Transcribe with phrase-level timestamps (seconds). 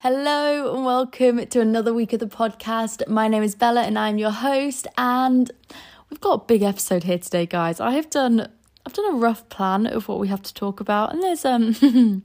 [0.00, 3.08] Hello and welcome to another week of the podcast.
[3.08, 5.50] My name is Bella and I'm your host and
[6.08, 7.80] we've got a big episode here today guys.
[7.80, 8.48] I have done
[8.86, 11.74] I've done a rough plan of what we have to talk about and there's um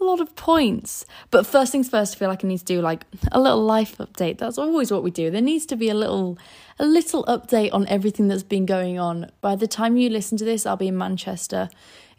[0.00, 1.04] a lot of points.
[1.32, 3.98] But first things first, I feel like I need to do like a little life
[3.98, 4.38] update.
[4.38, 5.28] That's always what we do.
[5.28, 6.38] There needs to be a little
[6.78, 9.32] a little update on everything that's been going on.
[9.40, 11.68] By the time you listen to this, I'll be in Manchester.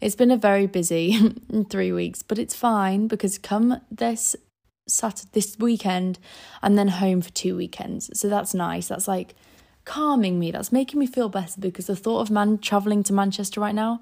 [0.02, 1.34] It's been a very busy
[1.70, 4.36] 3 weeks, but it's fine because come this
[4.90, 6.18] Saturday this weekend
[6.62, 8.10] and then home for two weekends.
[8.18, 8.88] So that's nice.
[8.88, 9.34] That's like
[9.84, 10.50] calming me.
[10.50, 14.00] That's making me feel better because the thought of man traveling to Manchester right now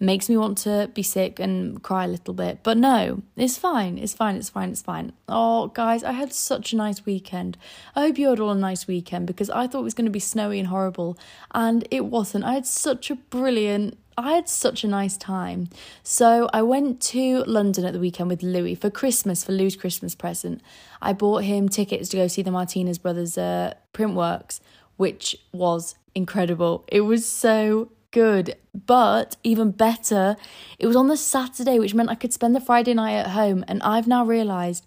[0.00, 2.60] makes me want to be sick and cry a little bit.
[2.62, 3.98] But no, it's fine.
[3.98, 4.36] It's fine.
[4.36, 4.70] It's fine.
[4.70, 5.12] It's fine.
[5.28, 7.58] Oh, guys, I had such a nice weekend.
[7.94, 10.10] I hope you had all a nice weekend because I thought it was going to
[10.10, 11.18] be snowy and horrible,
[11.54, 12.44] and it wasn't.
[12.44, 15.68] I had such a brilliant I had such a nice time.
[16.02, 20.14] So I went to London at the weekend with Louis for Christmas, for Louis' Christmas
[20.14, 20.60] present.
[21.00, 24.60] I bought him tickets to go see the Martinez Brothers uh, Printworks,
[24.96, 26.84] which was incredible.
[26.88, 28.56] It was so good.
[28.74, 30.36] But even better,
[30.78, 33.64] it was on the Saturday, which meant I could spend the Friday night at home.
[33.68, 34.86] And I've now realised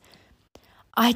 [0.95, 1.15] I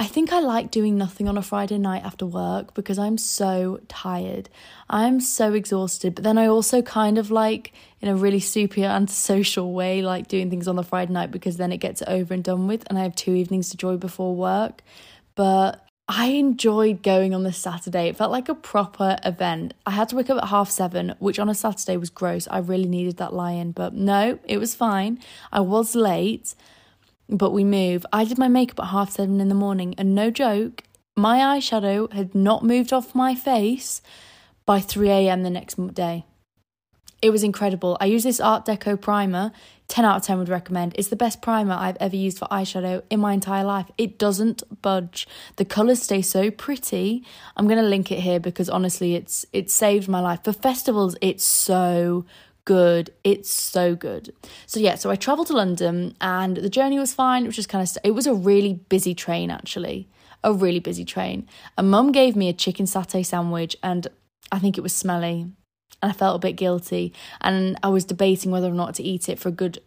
[0.00, 3.80] I think I like doing nothing on a Friday night after work because I'm so
[3.88, 4.48] tired.
[4.88, 6.14] I'm so exhausted.
[6.14, 10.50] But then I also kind of like, in a really super antisocial way, like doing
[10.50, 12.84] things on the Friday night because then it gets over and done with.
[12.88, 14.82] And I have two evenings to enjoy before work.
[15.34, 18.06] But I enjoyed going on this Saturday.
[18.06, 19.74] It felt like a proper event.
[19.84, 22.46] I had to wake up at half seven, which on a Saturday was gross.
[22.48, 25.18] I really needed that lie-in, but no, it was fine.
[25.50, 26.54] I was late
[27.28, 28.06] but we move.
[28.12, 30.82] I did my makeup at half seven in the morning, and no joke,
[31.16, 34.00] my eyeshadow had not moved off my face
[34.64, 35.42] by 3 a.m.
[35.42, 36.24] the next day.
[37.20, 37.96] It was incredible.
[38.00, 39.50] I use this Art Deco primer.
[39.88, 40.92] 10 out of 10 would recommend.
[40.96, 43.90] It's the best primer I've ever used for eyeshadow in my entire life.
[43.96, 45.26] It doesn't budge.
[45.56, 47.24] The colours stay so pretty.
[47.56, 50.44] I'm going to link it here because honestly it's it saved my life.
[50.44, 52.26] For festivals it's so
[52.68, 53.10] good.
[53.24, 54.34] It's so good.
[54.66, 57.44] So yeah, so I traveled to London and the journey was fine.
[57.44, 60.06] It was just kind of it was a really busy train actually.
[60.44, 61.48] A really busy train.
[61.78, 64.06] And mum gave me a chicken satay sandwich and
[64.52, 65.50] I think it was smelly.
[66.02, 69.30] And I felt a bit guilty and I was debating whether or not to eat
[69.30, 69.78] it for a good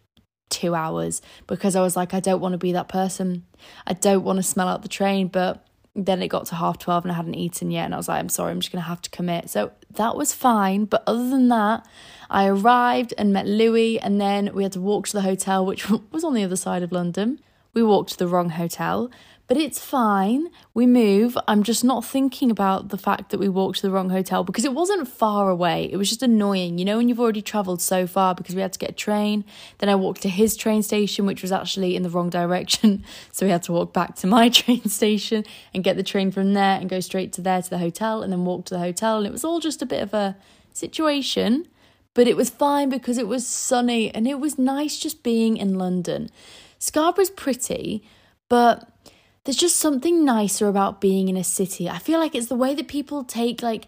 [0.50, 3.46] 2 hours because I was like I don't want to be that person.
[3.86, 5.64] I don't want to smell out the train, but
[5.94, 7.84] then it got to half 12 and I hadn't eaten yet.
[7.84, 9.50] And I was like, I'm sorry, I'm just going to have to commit.
[9.50, 10.86] So that was fine.
[10.86, 11.86] But other than that,
[12.30, 14.00] I arrived and met Louis.
[14.00, 16.82] And then we had to walk to the hotel, which was on the other side
[16.82, 17.40] of London.
[17.74, 19.10] We walked to the wrong hotel
[19.48, 20.48] but it's fine.
[20.72, 21.36] We move.
[21.48, 24.64] I'm just not thinking about the fact that we walked to the wrong hotel because
[24.64, 25.90] it wasn't far away.
[25.92, 26.78] It was just annoying.
[26.78, 29.44] You know, when you've already travelled so far because we had to get a train.
[29.78, 33.04] Then I walked to his train station, which was actually in the wrong direction.
[33.32, 36.54] So we had to walk back to my train station and get the train from
[36.54, 39.18] there and go straight to there to the hotel and then walk to the hotel.
[39.18, 40.36] And it was all just a bit of a
[40.72, 41.66] situation.
[42.14, 45.78] But it was fine because it was sunny and it was nice just being in
[45.78, 46.30] London.
[46.78, 48.04] Scarborough's pretty,
[48.48, 48.91] but
[49.44, 51.88] there's just something nicer about being in a city.
[51.88, 53.86] I feel like it's the way that people take like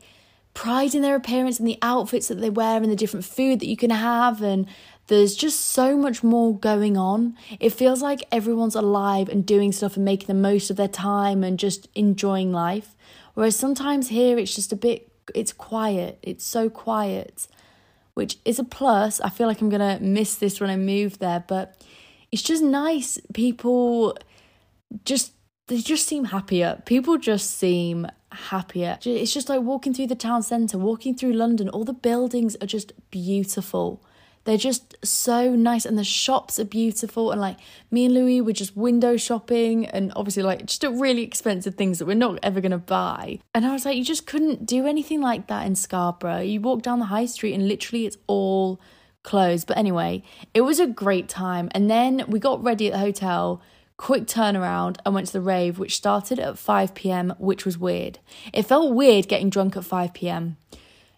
[0.52, 3.66] pride in their appearance and the outfits that they wear and the different food that
[3.66, 4.66] you can have and
[5.08, 7.36] there's just so much more going on.
[7.60, 11.44] It feels like everyone's alive and doing stuff and making the most of their time
[11.44, 12.94] and just enjoying life.
[13.34, 16.18] Whereas sometimes here it's just a bit it's quiet.
[16.22, 17.46] It's so quiet,
[18.14, 19.20] which is a plus.
[19.20, 21.82] I feel like I'm going to miss this when I move there, but
[22.30, 24.18] it's just nice people
[25.04, 25.32] just
[25.66, 26.82] they just seem happier.
[26.84, 28.98] People just seem happier.
[29.04, 31.68] It's just like walking through the town centre, walking through London.
[31.68, 34.04] All the buildings are just beautiful.
[34.44, 37.32] They're just so nice, and the shops are beautiful.
[37.32, 37.56] And like
[37.90, 42.04] me and Louis were just window shopping, and obviously, like just really expensive things that
[42.04, 43.38] we're not ever gonna buy.
[43.54, 46.40] And I was like, you just couldn't do anything like that in Scarborough.
[46.40, 48.78] You walk down the high street, and literally, it's all
[49.22, 49.66] closed.
[49.66, 50.22] But anyway,
[50.52, 51.70] it was a great time.
[51.72, 53.62] And then we got ready at the hotel
[53.96, 58.18] quick turnaround and went to the rave, which started at 5 pm, which was weird.
[58.52, 60.56] It felt weird getting drunk at 5 pm.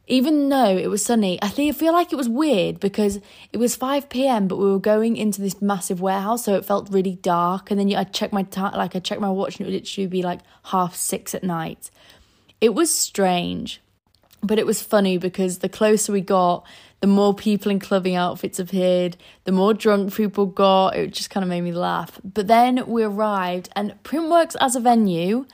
[0.08, 3.18] Even though it was sunny, I feel like it was weird because
[3.52, 4.46] it was 5 p.m.
[4.46, 7.72] but we were going into this massive warehouse, so it felt really dark.
[7.72, 10.06] And then I checked my time, like I checked my watch, and it would literally
[10.06, 11.90] be like half six at night.
[12.60, 13.80] It was strange,
[14.46, 16.64] but it was funny because the closer we got,
[17.00, 20.96] the more people in clubbing outfits appeared, the more drunk people got.
[20.96, 22.18] It just kind of made me laugh.
[22.24, 25.46] But then we arrived, and Printworks as a venue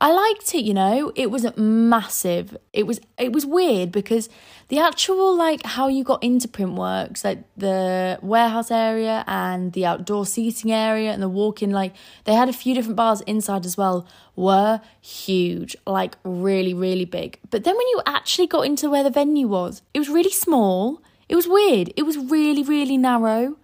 [0.00, 1.12] I liked it, you know.
[1.14, 2.56] It was massive.
[2.72, 4.28] It was it was weird because
[4.68, 10.26] the actual like how you got into Printworks, like the warehouse area and the outdoor
[10.26, 11.94] seating area and the walk-in, like
[12.24, 17.38] they had a few different bars inside as well, were huge, like really, really big.
[17.50, 21.02] But then when you actually got into where the venue was, it was really small.
[21.28, 21.92] It was weird.
[21.96, 23.56] It was really, really narrow.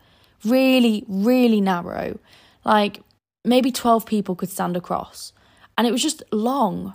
[0.45, 2.21] Really, really narrow.
[2.65, 3.01] Like
[3.45, 5.33] maybe 12 people could stand across
[5.81, 6.93] and it was just long.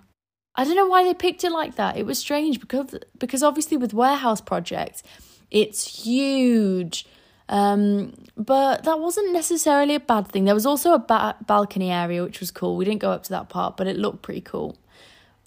[0.54, 1.98] I don't know why they picked it like that.
[1.98, 5.02] It was strange because because obviously with warehouse projects,
[5.50, 7.08] it's huge.
[7.50, 10.46] Um, but that wasn't necessarily a bad thing.
[10.46, 12.78] There was also a ba- balcony area which was cool.
[12.78, 14.78] We didn't go up to that part, but it looked pretty cool.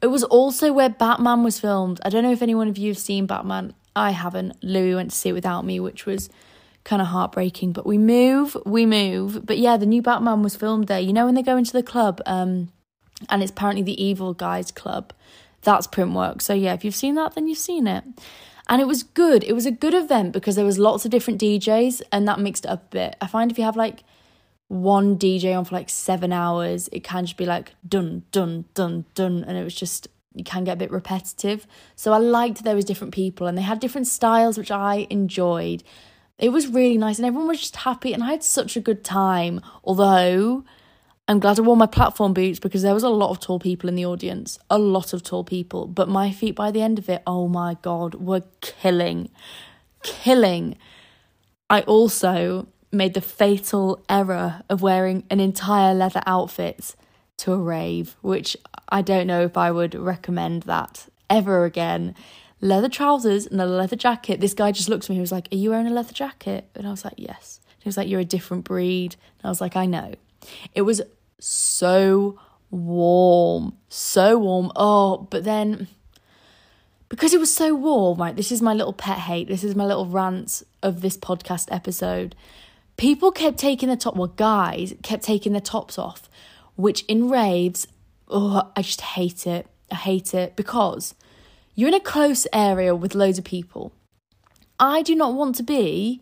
[0.02, 2.00] It was also where Batman was filmed.
[2.04, 3.72] I don't know if anyone of you have seen Batman.
[3.94, 4.56] I haven't.
[4.64, 6.28] Louis went to see it without me, which was
[6.82, 7.70] kind of heartbreaking.
[7.70, 9.46] But we move, we move.
[9.46, 10.98] But yeah, the new Batman was filmed there.
[10.98, 12.72] You know when they go into the club, um,
[13.28, 15.12] and it's apparently the Evil Guys Club.
[15.62, 16.40] That's Printwork.
[16.40, 18.04] So yeah, if you've seen that, then you've seen it.
[18.68, 19.44] And it was good.
[19.44, 22.64] It was a good event because there was lots of different DJs and that mixed
[22.64, 23.16] it up a bit.
[23.20, 24.04] I find if you have like
[24.68, 29.06] one DJ on for like seven hours, it can just be like dun dun dun
[29.14, 31.66] dun, and it was just you can get a bit repetitive.
[31.96, 35.82] So I liked there was different people and they had different styles, which I enjoyed.
[36.38, 39.02] It was really nice and everyone was just happy and I had such a good
[39.02, 39.60] time.
[39.82, 40.64] Although
[41.30, 43.86] I'm glad I wore my platform boots because there was a lot of tall people
[43.90, 45.86] in the audience, a lot of tall people.
[45.86, 49.28] But my feet by the end of it, oh my God, were killing,
[50.02, 50.78] killing.
[51.68, 56.94] I also made the fatal error of wearing an entire leather outfit
[57.36, 58.56] to a rave, which
[58.88, 62.14] I don't know if I would recommend that ever again.
[62.62, 64.40] Leather trousers and a leather jacket.
[64.40, 65.16] This guy just looked at me.
[65.16, 66.70] He was like, Are you wearing a leather jacket?
[66.74, 67.60] And I was like, Yes.
[67.80, 69.16] he was like, You're a different breed.
[69.38, 70.14] And I was like, I know.
[70.74, 71.02] It was
[71.40, 72.38] so
[72.70, 74.72] warm, so warm.
[74.76, 75.88] Oh, but then
[77.08, 78.36] because it was so warm, right?
[78.36, 79.48] This is my little pet hate.
[79.48, 82.34] This is my little rant of this podcast episode.
[82.96, 86.28] People kept taking the top, well, guys kept taking their tops off,
[86.76, 87.86] which in raves,
[88.28, 89.66] oh, I just hate it.
[89.90, 91.14] I hate it because
[91.74, 93.92] you're in a close area with loads of people.
[94.78, 96.20] I do not want to be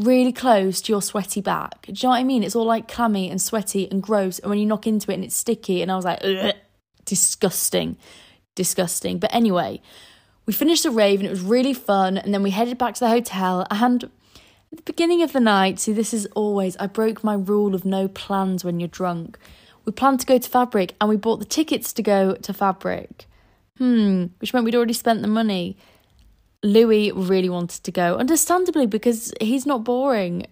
[0.00, 1.86] really close to your sweaty back.
[1.86, 2.42] Do you know what I mean?
[2.42, 4.38] It's all like clammy and sweaty and gross.
[4.38, 6.54] And when you knock into it and it's sticky, and I was like, Ugh.
[7.04, 7.96] disgusting,
[8.54, 9.18] disgusting.
[9.18, 9.80] But anyway,
[10.46, 12.18] we finished the rave and it was really fun.
[12.18, 13.66] And then we headed back to the hotel.
[13.70, 17.74] And at the beginning of the night, see, this is always, I broke my rule
[17.74, 19.38] of no plans when you're drunk.
[19.84, 23.26] We planned to go to Fabric and we bought the tickets to go to Fabric.
[23.78, 25.76] Hmm, which meant we'd already spent the money.
[26.62, 30.46] Louis really wanted to go, understandably, because he's not boring.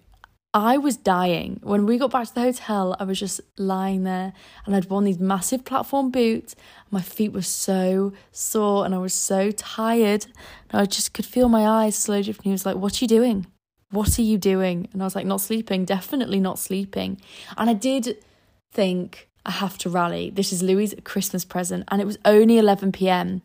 [0.51, 1.59] I was dying.
[1.61, 4.33] When we got back to the hotel, I was just lying there
[4.65, 6.55] and I'd worn these massive platform boots.
[6.89, 10.25] My feet were so sore and I was so tired.
[10.71, 12.45] And I just could feel my eyes slowly drifting.
[12.45, 13.45] He was like, What are you doing?
[13.91, 14.89] What are you doing?
[14.91, 17.21] And I was like, Not sleeping, definitely not sleeping.
[17.55, 18.17] And I did
[18.71, 20.31] think, I have to rally.
[20.31, 21.83] This is Louis' Christmas present.
[21.89, 23.43] And it was only 11 pm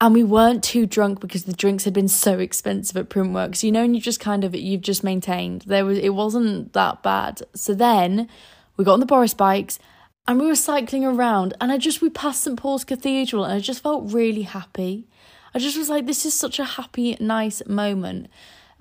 [0.00, 3.62] and we weren't too drunk because the drinks had been so expensive at Printworks.
[3.62, 7.02] You know, and you just kind of you've just maintained there was it wasn't that
[7.02, 7.42] bad.
[7.54, 8.28] So then
[8.76, 9.78] we got on the Boris bikes
[10.26, 13.60] and we were cycling around, and I just we passed St Paul's Cathedral, and I
[13.60, 15.08] just felt really happy.
[15.54, 18.28] I just was like, this is such a happy, nice moment.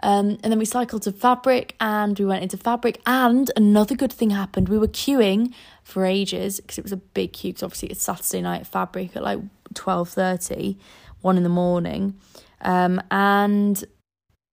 [0.03, 3.01] Um, and then we cycled to Fabric and we went into Fabric.
[3.05, 4.69] And another good thing happened.
[4.69, 5.53] We were queuing
[5.83, 7.51] for ages because it was a big queue.
[7.51, 9.39] Because obviously it's Saturday night at Fabric at like
[9.74, 10.77] twelve thirty
[11.27, 12.15] one in the morning.
[12.62, 13.84] Um, and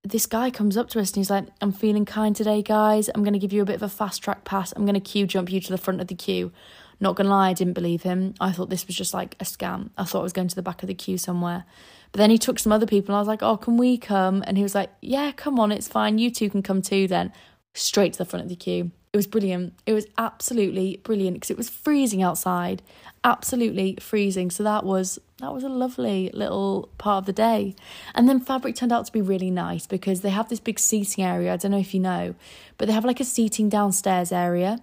[0.02, 3.09] this guy comes up to us and he's like, I'm feeling kind today, guys.
[3.14, 4.73] I'm going to give you a bit of a fast track pass.
[4.73, 6.52] I'm going to queue jump you to the front of the queue.
[7.00, 8.35] Not going to lie, I didn't believe him.
[8.40, 9.90] I thought this was just like a scam.
[9.97, 11.64] I thought I was going to the back of the queue somewhere.
[12.12, 14.45] But then he took some other people and I was like, oh, can we come?
[14.47, 16.19] And he was like, yeah, come on, it's fine.
[16.19, 17.33] You two can come too then.
[17.75, 18.90] Straight to the front of the queue.
[19.14, 19.73] It was brilliant.
[19.87, 22.83] It was absolutely brilliant because it was freezing outside
[23.25, 24.50] absolutely freezing.
[24.50, 27.75] So that was that was a lovely little part of the day.
[28.14, 31.25] And then fabric turned out to be really nice because they have this big seating
[31.25, 31.52] area.
[31.52, 32.35] I don't know if you know,
[32.78, 34.78] but they have like a seating downstairs area.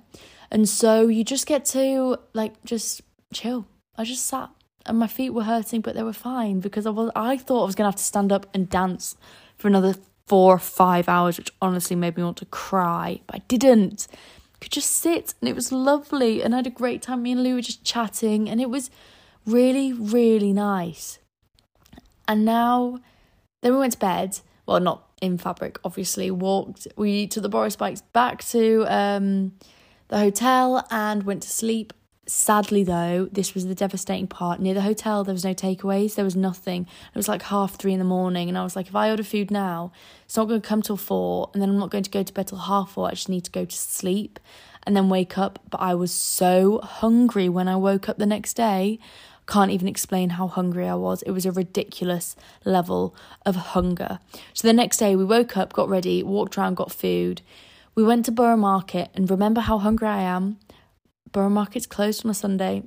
[0.50, 3.02] And so you just get to like just
[3.34, 3.68] chill.
[3.96, 4.50] I just sat
[4.86, 7.66] and my feet were hurting, but they were fine because I was I thought I
[7.68, 9.16] was gonna have to stand up and dance
[9.56, 9.96] for another
[10.32, 14.08] four or five hours, which honestly made me want to cry, but I didn't
[14.62, 17.24] could just sit and it was lovely and I had a great time.
[17.24, 18.90] Me and Lou were just chatting and it was
[19.46, 21.20] really, really nice.
[22.30, 23.00] And now
[23.62, 24.40] then we went to bed.
[24.66, 26.32] Well, not in fabric, obviously.
[26.32, 29.52] Walked we took the Boris bikes back to um
[30.08, 31.92] the hotel and went to sleep.
[32.34, 34.62] Sadly, though, this was the devastating part.
[34.62, 36.84] Near the hotel, there was no takeaways, there was nothing.
[36.84, 39.22] It was like half three in the morning, and I was like, if I order
[39.22, 39.92] food now,
[40.24, 42.34] it's not going to come till four, and then I'm not going to go to
[42.34, 43.10] bed till half four.
[43.10, 44.40] I just need to go to sleep
[44.84, 45.60] and then wake up.
[45.70, 48.98] But I was so hungry when I woke up the next day.
[49.46, 51.24] Can't even explain how hungry I was.
[51.24, 53.14] It was a ridiculous level
[53.46, 54.20] of hunger.
[54.54, 57.42] So the next day, we woke up, got ready, walked around, got food.
[57.94, 60.60] We went to Borough Market, and remember how hungry I am?
[61.32, 62.84] Borough Market's closed on a Sunday.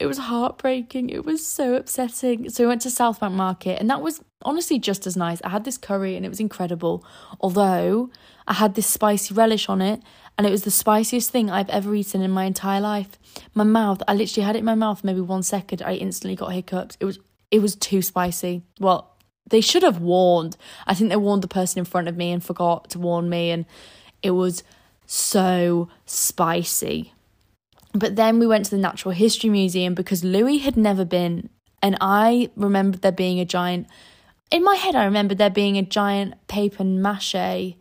[0.00, 1.10] It was heartbreaking.
[1.10, 2.50] It was so upsetting.
[2.50, 5.40] So we went to Southbank Market, and that was honestly just as nice.
[5.44, 7.04] I had this curry, and it was incredible.
[7.40, 8.10] Although
[8.48, 10.02] I had this spicy relish on it,
[10.36, 13.18] and it was the spiciest thing I've ever eaten in my entire life.
[13.54, 16.52] My mouth, I literally had it in my mouth maybe one second, I instantly got
[16.52, 16.96] hiccups.
[17.00, 17.18] It was
[17.50, 18.62] it was too spicy.
[18.80, 19.16] Well,
[19.48, 20.56] they should have warned.
[20.88, 23.50] I think they warned the person in front of me and forgot to warn me,
[23.50, 23.64] and
[24.22, 24.64] it was
[25.06, 27.13] so spicy.
[27.94, 31.48] But then we went to the Natural History Museum because Louis had never been,
[31.80, 33.86] and I remembered there being a giant.
[34.50, 37.76] In my head, I remembered there being a giant paper mache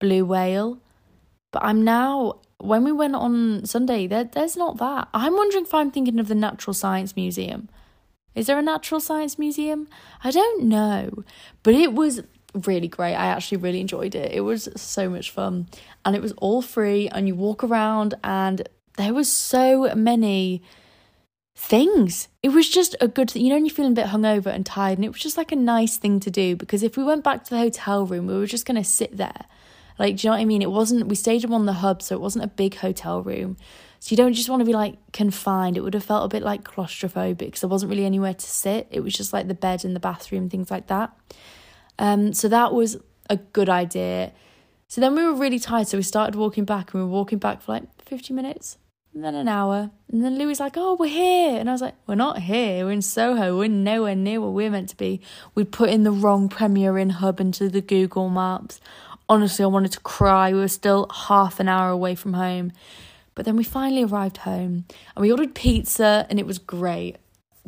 [0.00, 0.80] blue whale,
[1.52, 2.40] but I'm now.
[2.60, 5.08] When we went on Sunday, there, there's not that.
[5.14, 7.68] I'm wondering if I'm thinking of the Natural Science Museum.
[8.34, 9.86] Is there a Natural Science Museum?
[10.24, 11.24] I don't know,
[11.62, 12.22] but it was
[12.66, 13.14] really great.
[13.14, 14.32] I actually really enjoyed it.
[14.32, 15.68] It was so much fun,
[16.04, 17.08] and it was all free.
[17.08, 18.68] And you walk around, and
[18.98, 20.60] there was so many
[21.54, 22.28] things.
[22.42, 23.42] It was just a good thing.
[23.42, 25.52] You know, when you're feeling a bit hungover and tired, and it was just like
[25.52, 28.34] a nice thing to do because if we went back to the hotel room, we
[28.36, 29.46] were just going to sit there.
[30.00, 30.62] Like, do you know what I mean?
[30.62, 33.56] It wasn't, we stayed on the hub, so it wasn't a big hotel room.
[34.00, 35.76] So you don't just want to be like confined.
[35.76, 38.88] It would have felt a bit like claustrophobic because there wasn't really anywhere to sit.
[38.90, 41.16] It was just like the bed and the bathroom, things like that.
[42.00, 42.96] Um, so that was
[43.30, 44.32] a good idea.
[44.88, 47.38] So then we were really tired, so we started walking back, and we were walking
[47.38, 48.78] back for like 50 minutes
[49.18, 49.90] and then an hour.
[50.12, 51.58] And then Louis like, oh, we're here.
[51.58, 52.84] And I was like, we're not here.
[52.84, 53.58] We're in Soho.
[53.58, 55.20] We're nowhere near where we're meant to be.
[55.56, 58.80] We put in the wrong Premier Inn hub into the Google Maps.
[59.28, 60.52] Honestly, I wanted to cry.
[60.52, 62.70] We were still half an hour away from home.
[63.34, 64.84] But then we finally arrived home
[65.16, 67.16] and we ordered pizza and it was great.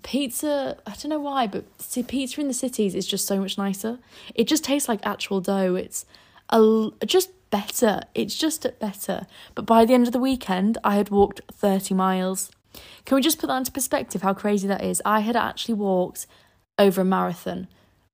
[0.05, 3.59] Pizza, I don't know why, but see, pizza in the cities is just so much
[3.59, 3.99] nicer.
[4.37, 5.75] It just tastes like actual dough.
[5.75, 6.07] It's
[6.51, 8.03] a, just better.
[8.15, 9.27] It's just better.
[9.55, 12.51] But by the end of the weekend, I had walked 30 miles.
[13.05, 15.03] Can we just put that into perspective how crazy that is?
[15.05, 16.27] I had actually walked
[16.79, 17.69] over a marathon.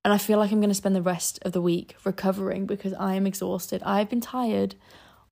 [0.05, 2.95] And I feel like I'm going to spend the rest of the week recovering because
[2.95, 3.83] I am exhausted.
[3.85, 4.77] I've been tired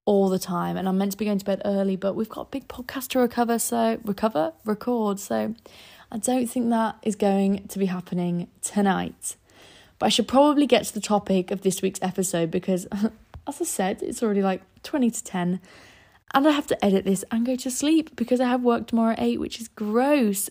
[0.05, 2.49] all the time and I'm meant to be going to bed early, but we've got
[2.49, 5.21] a big podcast to recover, so recover, record.
[5.21, 5.55] So
[6.11, 9.37] I don't think that is going to be happening tonight.
[9.99, 12.87] But I should probably get to the topic of this week's episode because
[13.47, 15.61] as I said, it's already like 20 to 10.
[16.35, 19.13] And I have to edit this and go to sleep because I have work tomorrow
[19.13, 20.51] at 8, which is gross.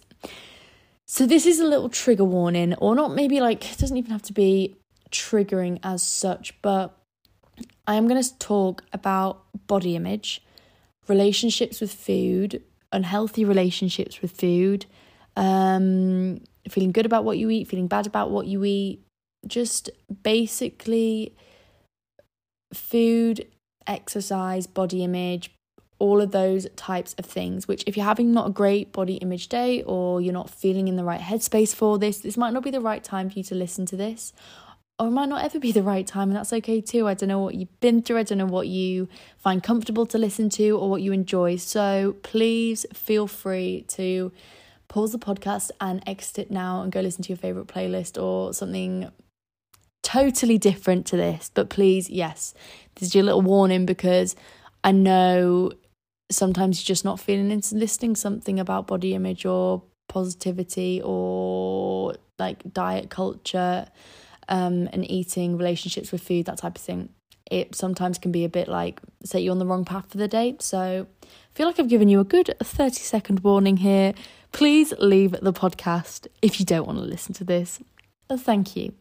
[1.06, 4.22] So, this is a little trigger warning, or not maybe like, it doesn't even have
[4.24, 4.78] to be
[5.12, 6.98] triggering as such, but
[7.86, 10.42] I am going to talk about body image,
[11.08, 14.86] relationships with food, unhealthy relationships with food,
[15.36, 19.04] um, feeling good about what you eat, feeling bad about what you eat,
[19.46, 19.90] just
[20.24, 21.36] basically
[22.74, 23.48] food,
[23.88, 25.52] exercise, body image,
[26.00, 27.68] all of those types of things.
[27.68, 30.96] Which, if you're having not a great body image day or you're not feeling in
[30.96, 33.56] the right headspace for this, this might not be the right time for you to
[33.56, 34.34] listen to this.
[35.00, 37.08] Or it might not ever be the right time, and that's okay too.
[37.08, 40.18] I don't know what you've been through, I don't know what you find comfortable to
[40.18, 41.56] listen to or what you enjoy.
[41.56, 44.32] So please feel free to
[44.88, 48.54] pause the podcast and exit it now and go listen to your favorite playlist or
[48.54, 49.10] something
[50.04, 52.54] totally different to this, but please, yes,
[52.96, 54.36] this is your little warning because
[54.84, 55.72] I know
[56.30, 62.74] sometimes you're just not feeling into listening something about body image or positivity or like
[62.74, 63.88] diet culture
[64.50, 67.10] um, and eating, relationships with food, that type of thing.
[67.50, 70.28] It sometimes can be a bit like set you on the wrong path for the
[70.28, 70.56] day.
[70.60, 74.14] So I feel like I've given you a good 30 second warning here.
[74.52, 77.80] Please leave the podcast if you don't want to listen to this.
[78.30, 78.94] Thank you.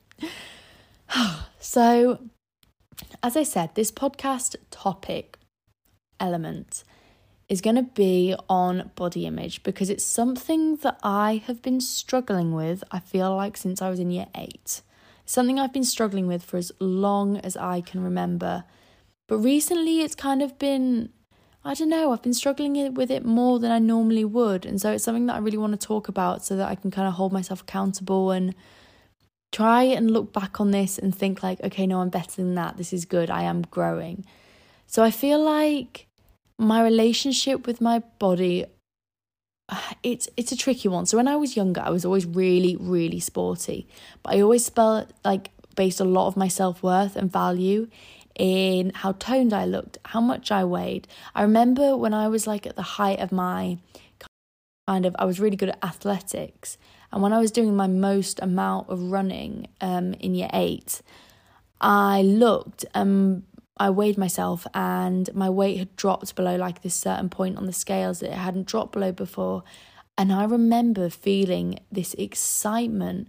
[1.58, 2.18] so,
[3.22, 5.38] as I said, this podcast topic
[6.20, 6.84] element
[7.48, 12.52] is going to be on body image because it's something that I have been struggling
[12.52, 14.82] with, I feel like, since I was in year eight.
[15.24, 18.64] something I've been struggling with for as long as I can remember.
[19.28, 21.10] But recently, it's kind of been,
[21.64, 24.66] I don't know, I've been struggling with it more than I normally would.
[24.66, 26.90] And so it's something that I really want to talk about so that I can
[26.90, 28.54] kind of hold myself accountable and
[29.52, 32.76] try and look back on this and think like okay no i'm better than that
[32.76, 34.24] this is good i am growing
[34.86, 36.06] so i feel like
[36.58, 38.64] my relationship with my body
[40.02, 41.06] it's it's a tricky one.
[41.06, 43.86] So when I was younger, I was always really really sporty,
[44.22, 47.88] but I always felt like based a lot of my self worth and value
[48.38, 51.06] in how toned I looked, how much I weighed.
[51.34, 53.78] I remember when I was like at the height of my
[54.88, 56.78] kind of, I was really good at athletics.
[57.12, 61.02] And when I was doing my most amount of running um, in year eight,
[61.80, 63.42] I looked and
[63.76, 67.72] I weighed myself and my weight had dropped below like this certain point on the
[67.72, 69.64] scales that it hadn't dropped below before.
[70.16, 73.28] And I remember feeling this excitement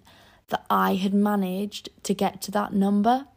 [0.49, 3.27] that I had managed to get to that number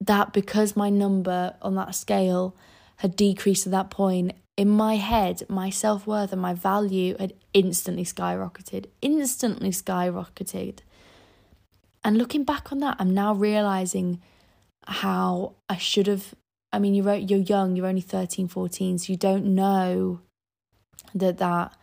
[0.00, 2.54] that because my number on that scale
[2.98, 7.32] had decreased to that point, in my head, my self worth and my value had
[7.54, 10.80] instantly skyrocketed, instantly skyrocketed.
[12.02, 14.20] And looking back on that, I'm now realizing
[14.84, 16.34] how I should have.
[16.72, 20.20] I mean, you're, you're young, you're only 13, 14, so you don't know
[21.14, 21.74] that that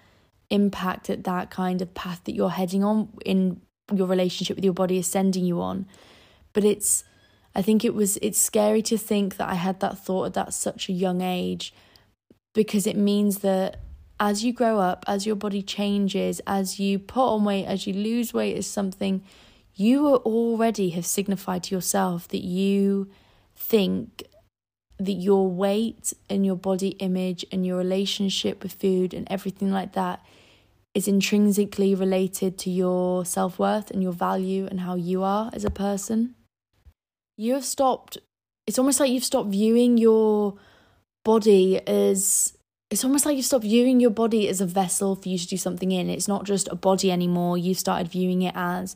[0.50, 3.62] impacted that kind of path that you're heading on in
[3.94, 5.88] your relationship with your body is sending you on.
[6.52, 7.06] But it's
[7.56, 10.54] I think it was it's scary to think that I had that thought at that
[10.54, 11.74] such a young age
[12.56, 13.82] because it means that
[14.20, 17.94] as you grow up, as your body changes, as you put on weight, as you
[17.94, 19.22] lose weight as something,
[19.76, 23.12] you already have signified to yourself that you
[23.56, 24.24] think
[24.98, 29.92] that your weight and your body image and your relationship with food and everything like
[29.92, 30.26] that
[30.94, 35.66] is intrinsically related to your self worth and your value and how you are as
[35.66, 36.36] a person.
[37.36, 38.18] You have stopped
[38.66, 40.56] it's almost like you've stopped viewing your
[41.26, 42.56] body as
[42.90, 45.58] it's almost like you've stopped viewing your body as a vessel for you to do
[45.58, 46.10] something in.
[46.10, 47.58] It's not just a body anymore.
[47.58, 48.96] You've started viewing it as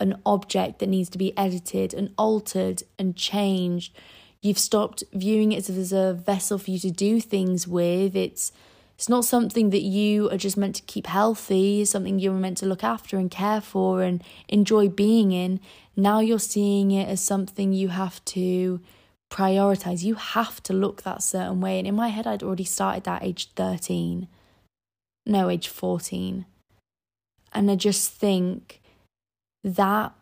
[0.00, 3.96] an object that needs to be edited and altered and changed.
[4.42, 8.16] You've stopped viewing it as a vessel for you to do things with.
[8.16, 8.50] It's
[8.96, 12.66] it's not something that you are just meant to keep healthy, something you're meant to
[12.66, 15.60] look after and care for and enjoy being in.
[15.94, 18.80] Now you're seeing it as something you have to
[19.30, 20.02] prioritize.
[20.02, 21.78] You have to look that certain way.
[21.78, 24.28] And in my head, I'd already started that age 13,
[25.26, 26.46] no, age 14.
[27.52, 28.80] And I just think
[29.64, 30.12] that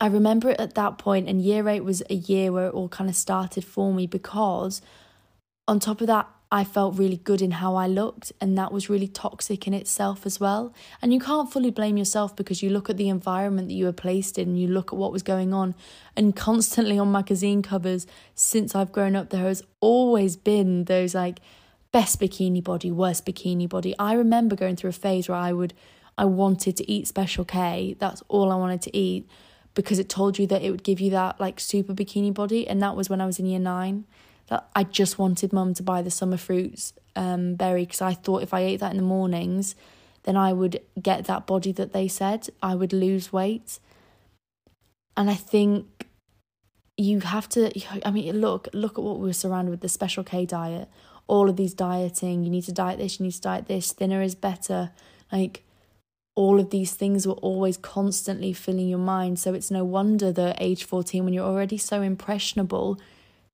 [0.00, 2.88] I remember it at that point, and year eight was a year where it all
[2.88, 4.80] kind of started for me because,
[5.68, 8.90] on top of that, I felt really good in how I looked, and that was
[8.90, 10.74] really toxic in itself as well.
[11.00, 13.92] And you can't fully blame yourself because you look at the environment that you were
[13.92, 15.76] placed in, you look at what was going on,
[16.16, 21.38] and constantly on magazine covers since I've grown up, there has always been those like
[21.92, 23.94] best bikini body, worst bikini body.
[23.96, 25.72] I remember going through a phase where I would,
[26.18, 29.28] I wanted to eat Special K, that's all I wanted to eat
[29.76, 32.82] because it told you that it would give you that like super bikini body, and
[32.82, 34.04] that was when I was in year nine
[34.50, 38.42] that I just wanted mum to buy the summer fruits um, berry because I thought
[38.42, 39.74] if I ate that in the mornings,
[40.24, 43.78] then I would get that body that they said I would lose weight.
[45.16, 46.06] And I think
[46.96, 47.72] you have to.
[48.04, 50.88] I mean, look, look at what we were surrounded with the Special K diet.
[51.26, 52.44] All of these dieting.
[52.44, 53.18] You need to diet this.
[53.18, 53.92] You need to diet this.
[53.92, 54.90] Thinner is better.
[55.30, 55.64] Like
[56.34, 59.38] all of these things were always constantly filling your mind.
[59.38, 62.98] So it's no wonder that age 14, when you're already so impressionable,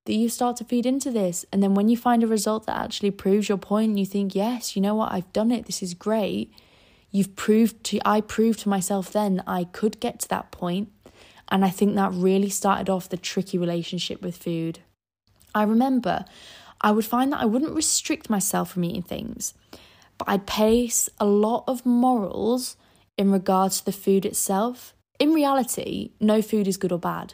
[0.07, 1.45] that you start to feed into this.
[1.51, 4.75] And then when you find a result that actually proves your point, you think, yes,
[4.75, 6.51] you know what, I've done it, this is great.
[7.11, 10.91] You've proved to, I proved to myself then I could get to that point.
[11.49, 14.79] And I think that really started off the tricky relationship with food.
[15.53, 16.25] I remember
[16.81, 19.53] I would find that I wouldn't restrict myself from eating things,
[20.17, 22.75] but I'd place a lot of morals
[23.17, 24.93] in regards to the food itself.
[25.19, 27.33] In reality, no food is good or bad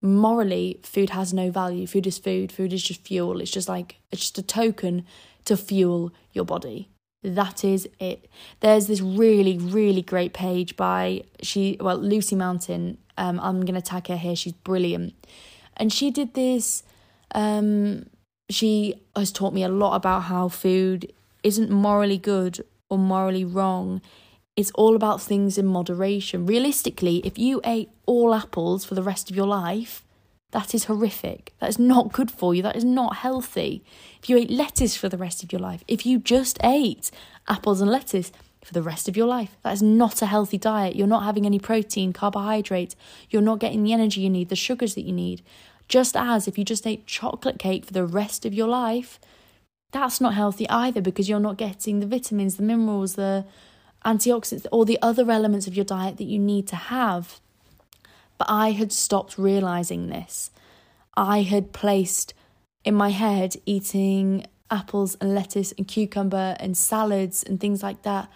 [0.00, 1.86] morally food has no value.
[1.86, 2.52] Food is food.
[2.52, 3.40] Food is just fuel.
[3.40, 5.04] It's just like it's just a token
[5.44, 6.88] to fuel your body.
[7.22, 8.30] That is it.
[8.60, 12.98] There's this really really great page by she well lucy mountain.
[13.16, 14.36] Um i'm gonna tag her here.
[14.36, 15.14] She's brilliant.
[15.76, 16.82] And she did this
[17.34, 18.06] um
[18.50, 24.00] she has taught me a lot about how food isn't morally good or morally wrong
[24.58, 26.44] it's all about things in moderation.
[26.44, 30.04] Realistically, if you ate all apples for the rest of your life,
[30.50, 31.54] that is horrific.
[31.60, 32.62] That is not good for you.
[32.62, 33.84] That is not healthy.
[34.20, 37.12] If you ate lettuce for the rest of your life, if you just ate
[37.46, 38.32] apples and lettuce
[38.64, 40.96] for the rest of your life, that is not a healthy diet.
[40.96, 42.96] You're not having any protein, carbohydrates.
[43.30, 45.40] You're not getting the energy you need, the sugars that you need.
[45.86, 49.20] Just as if you just ate chocolate cake for the rest of your life,
[49.92, 53.46] that's not healthy either because you're not getting the vitamins, the minerals, the
[54.08, 57.40] antioxidants, all the other elements of your diet that you need to have.
[58.38, 60.50] But I had stopped realizing this.
[61.14, 62.32] I had placed
[62.84, 68.30] in my head eating apples and lettuce and cucumber and salads and things like that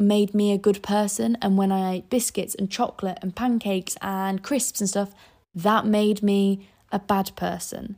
[0.00, 1.38] made me a good person.
[1.40, 5.14] And when I ate biscuits and chocolate and pancakes and crisps and stuff,
[5.54, 7.96] that made me a bad person.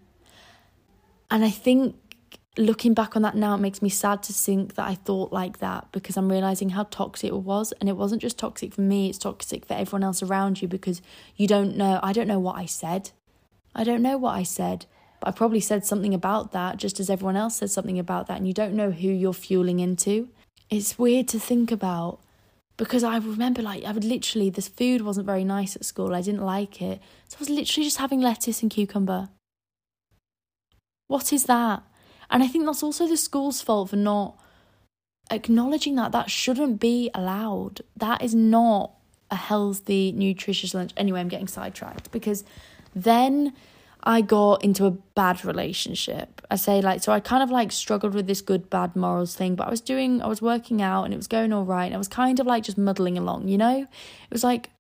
[1.31, 1.97] And I think
[2.57, 5.59] looking back on that now, it makes me sad to think that I thought like
[5.59, 7.73] that because I'm realizing how toxic it was.
[7.81, 11.03] And it wasn't just toxic for me, it's toxic for everyone else around you because
[11.37, 12.01] you don't know.
[12.03, 13.11] I don't know what I said.
[13.75, 14.87] I don't know what I said.
[15.21, 18.37] But I probably said something about that just as everyone else said something about that.
[18.37, 20.29] And you don't know who you're fueling into.
[20.71, 22.21] It's weird to think about
[22.77, 26.15] because I remember like I would literally, this food wasn't very nice at school.
[26.15, 27.01] I didn't like it.
[27.29, 29.29] So I was literally just having lettuce and cucumber.
[31.07, 31.83] What is that?
[32.31, 34.39] And I think that's also the school's fault for not
[35.31, 37.81] acknowledging that that shouldn't be allowed.
[37.97, 38.93] That is not
[39.31, 40.93] a healthy, nutritious lunch.
[40.97, 42.45] Anyway, I'm getting sidetracked because
[42.95, 43.53] then
[44.03, 46.43] I got into a bad relationship.
[46.51, 49.55] I say like so I kind of like struggled with this good bad morals thing,
[49.55, 51.87] but I was doing I was working out and it was going all right.
[51.87, 53.81] And I was kind of like just muddling along, you know?
[53.81, 54.71] It was like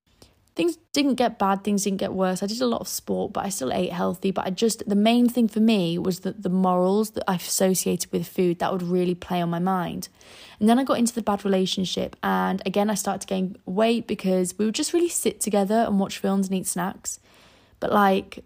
[0.56, 2.42] things didn't get bad, things didn't get worse.
[2.42, 4.30] I did a lot of sport, but I still ate healthy.
[4.30, 8.12] But I just, the main thing for me was that the morals that I associated
[8.12, 10.08] with food that would really play on my mind.
[10.60, 14.06] And then I got into the bad relationship, and again, I started to gain weight
[14.06, 17.18] because we would just really sit together and watch films and eat snacks.
[17.80, 18.44] But like,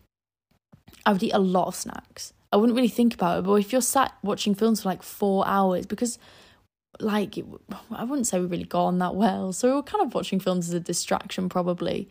[1.04, 2.32] I would eat a lot of snacks.
[2.50, 5.46] I wouldn't really think about it, but if you're sat watching films for like four
[5.46, 6.18] hours, because
[7.00, 7.38] like
[7.90, 9.52] I wouldn't say we really got on that well.
[9.52, 12.08] So we were kind of watching films as a distraction, probably.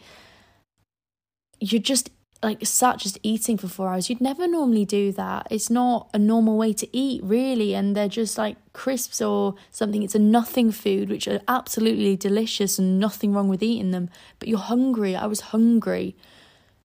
[1.59, 2.09] You're just
[2.43, 4.09] like sat just eating for four hours.
[4.09, 5.47] You'd never normally do that.
[5.49, 7.73] It's not a normal way to eat, really.
[7.73, 10.03] And they're just like crisps or something.
[10.03, 14.09] It's a nothing food, which are absolutely delicious and nothing wrong with eating them.
[14.39, 15.15] But you're hungry.
[15.15, 16.15] I was hungry.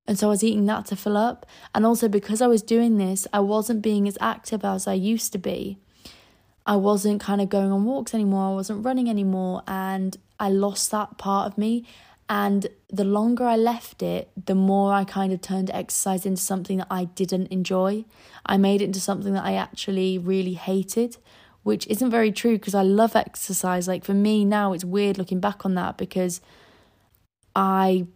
[0.07, 1.47] And so I was eating that to fill up.
[1.75, 5.33] And also because I was doing this, I wasn't being as active as I used
[5.33, 5.79] to be.
[6.65, 10.91] I wasn't kind of going on walks anymore, I wasn't running anymore, and I lost
[10.91, 11.85] that part of me.
[12.29, 16.79] And the longer I left it, the more I kind of turned exercise into something
[16.79, 18.05] that I didn't enjoy.
[18.47, 21.19] I made it into something that I actually really hated,
[21.63, 23.87] which isn't very true because I love exercise.
[23.87, 26.41] Like for me now, it's weird looking back on that because
[27.55, 28.07] I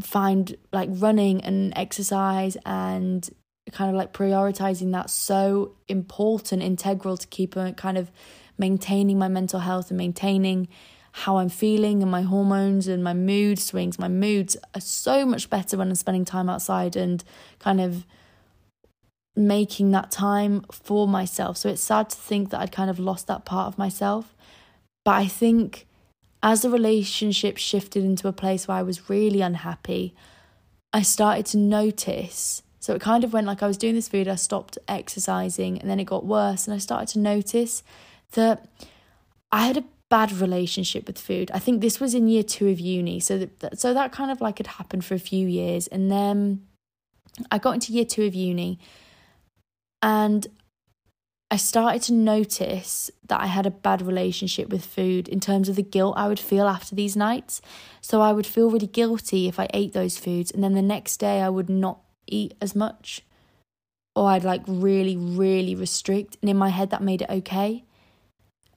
[0.00, 3.28] find like running and exercise and
[3.72, 8.10] kind of like prioritizing that so important, integral to keep kind of
[8.58, 10.68] maintaining my mental health and maintaining
[11.12, 13.98] how I'm feeling and my hormones and my mood swings.
[13.98, 17.24] My moods are so much better when I'm spending time outside and
[17.58, 18.04] kind of
[19.34, 21.56] making that time for myself.
[21.56, 24.34] So it's sad to think that I'd kind of lost that part of myself.
[25.04, 25.86] But I think
[26.42, 30.14] as the relationship shifted into a place where I was really unhappy,
[30.92, 34.28] I started to notice so it kind of went like I was doing this food,
[34.28, 36.68] I stopped exercising, and then it got worse.
[36.68, 37.82] And I started to notice
[38.34, 38.68] that
[39.50, 41.50] I had a bad relationship with food.
[41.52, 43.18] I think this was in year two of uni.
[43.18, 45.88] So that, so that kind of like had happened for a few years.
[45.88, 46.64] And then
[47.50, 48.78] I got into year two of uni
[50.00, 50.46] and
[51.50, 55.74] I started to notice that I had a bad relationship with food in terms of
[55.74, 57.60] the guilt I would feel after these nights.
[58.00, 61.16] So I would feel really guilty if I ate those foods, and then the next
[61.16, 63.22] day I would not eat as much
[64.16, 66.38] or I'd like really, really restrict.
[66.40, 67.84] And in my head, that made it okay.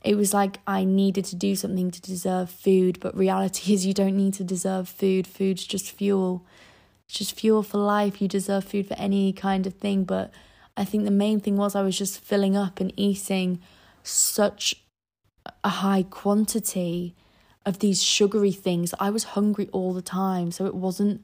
[0.03, 3.93] It was like I needed to do something to deserve food, but reality is you
[3.93, 5.25] don't need to deserve food.
[5.25, 6.45] Food's just fuel.
[7.07, 8.21] It's just fuel for life.
[8.21, 10.03] You deserve food for any kind of thing.
[10.03, 10.31] But
[10.75, 13.61] I think the main thing was I was just filling up and eating
[14.03, 14.75] such
[15.63, 17.15] a high quantity
[17.65, 18.93] of these sugary things.
[18.99, 20.51] I was hungry all the time.
[20.51, 21.23] So it wasn't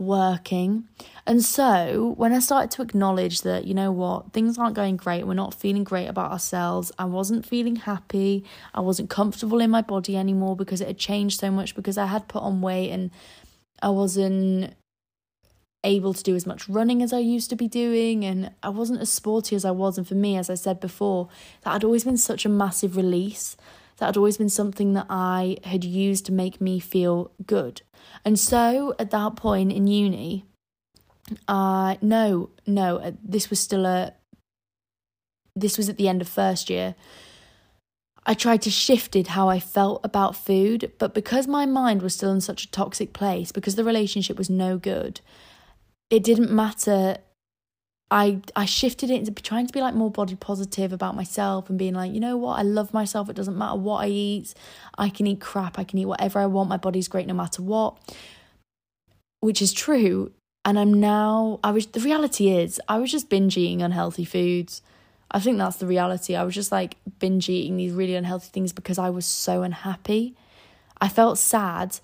[0.00, 0.88] working.
[1.26, 5.26] And so when I started to acknowledge that, you know what, things aren't going great,
[5.26, 9.82] we're not feeling great about ourselves, I wasn't feeling happy, I wasn't comfortable in my
[9.82, 13.10] body anymore because it had changed so much because I had put on weight and
[13.82, 14.74] I wasn't
[15.84, 19.00] able to do as much running as I used to be doing and I wasn't
[19.00, 21.28] as sporty as I was and for me as I said before
[21.62, 23.56] that had always been such a massive release
[24.00, 27.82] that had always been something that I had used to make me feel good.
[28.24, 30.44] And so at that point in uni,
[31.46, 34.14] uh, no, no, uh, this was still a,
[35.54, 36.94] this was at the end of first year.
[38.26, 42.32] I tried to shifted how I felt about food, but because my mind was still
[42.32, 45.20] in such a toxic place, because the relationship was no good,
[46.10, 47.18] it didn't matter
[48.10, 51.78] I I shifted it into trying to be like more body positive about myself and
[51.78, 53.28] being like, you know what, I love myself.
[53.28, 54.54] It doesn't matter what I eat.
[54.98, 55.78] I can eat crap.
[55.78, 56.68] I can eat whatever I want.
[56.68, 57.96] My body's great no matter what.
[59.40, 60.32] Which is true.
[60.64, 64.82] And I'm now I was the reality is I was just binging unhealthy foods.
[65.30, 66.34] I think that's the reality.
[66.34, 70.34] I was just like binge eating these really unhealthy things because I was so unhappy.
[71.00, 72.00] I felt sad,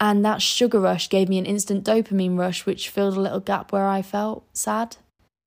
[0.00, 3.72] and that sugar rush gave me an instant dopamine rush, which filled a little gap
[3.72, 4.96] where I felt sad.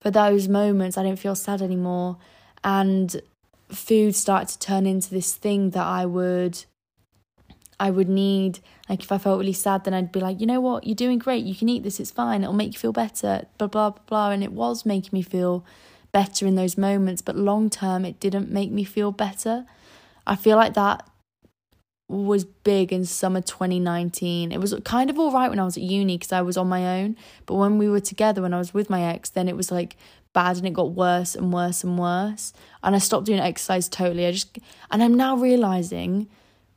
[0.02, 2.18] For those moments, I didn't feel sad anymore,
[2.64, 3.22] and
[3.70, 6.66] food started to turn into this thing that I would
[7.80, 8.60] I would need.
[8.90, 11.20] Like if I felt really sad then I'd be like, you know what, you're doing
[11.20, 14.02] great, you can eat this, it's fine, it'll make you feel better, blah blah blah
[14.08, 14.32] blah.
[14.32, 15.66] And it was making me feel
[16.12, 19.66] better in those moments, but long term it didn't make me feel better.
[20.26, 21.09] I feel like that
[22.10, 24.52] was big in summer 2019.
[24.52, 26.68] It was kind of all right when I was at uni because I was on
[26.68, 29.56] my own, but when we were together when I was with my ex, then it
[29.56, 29.96] was like
[30.34, 32.52] bad and it got worse and worse and worse.
[32.84, 34.26] And I stopped doing exercise totally.
[34.26, 34.58] I just
[34.92, 36.28] and I'm now realizing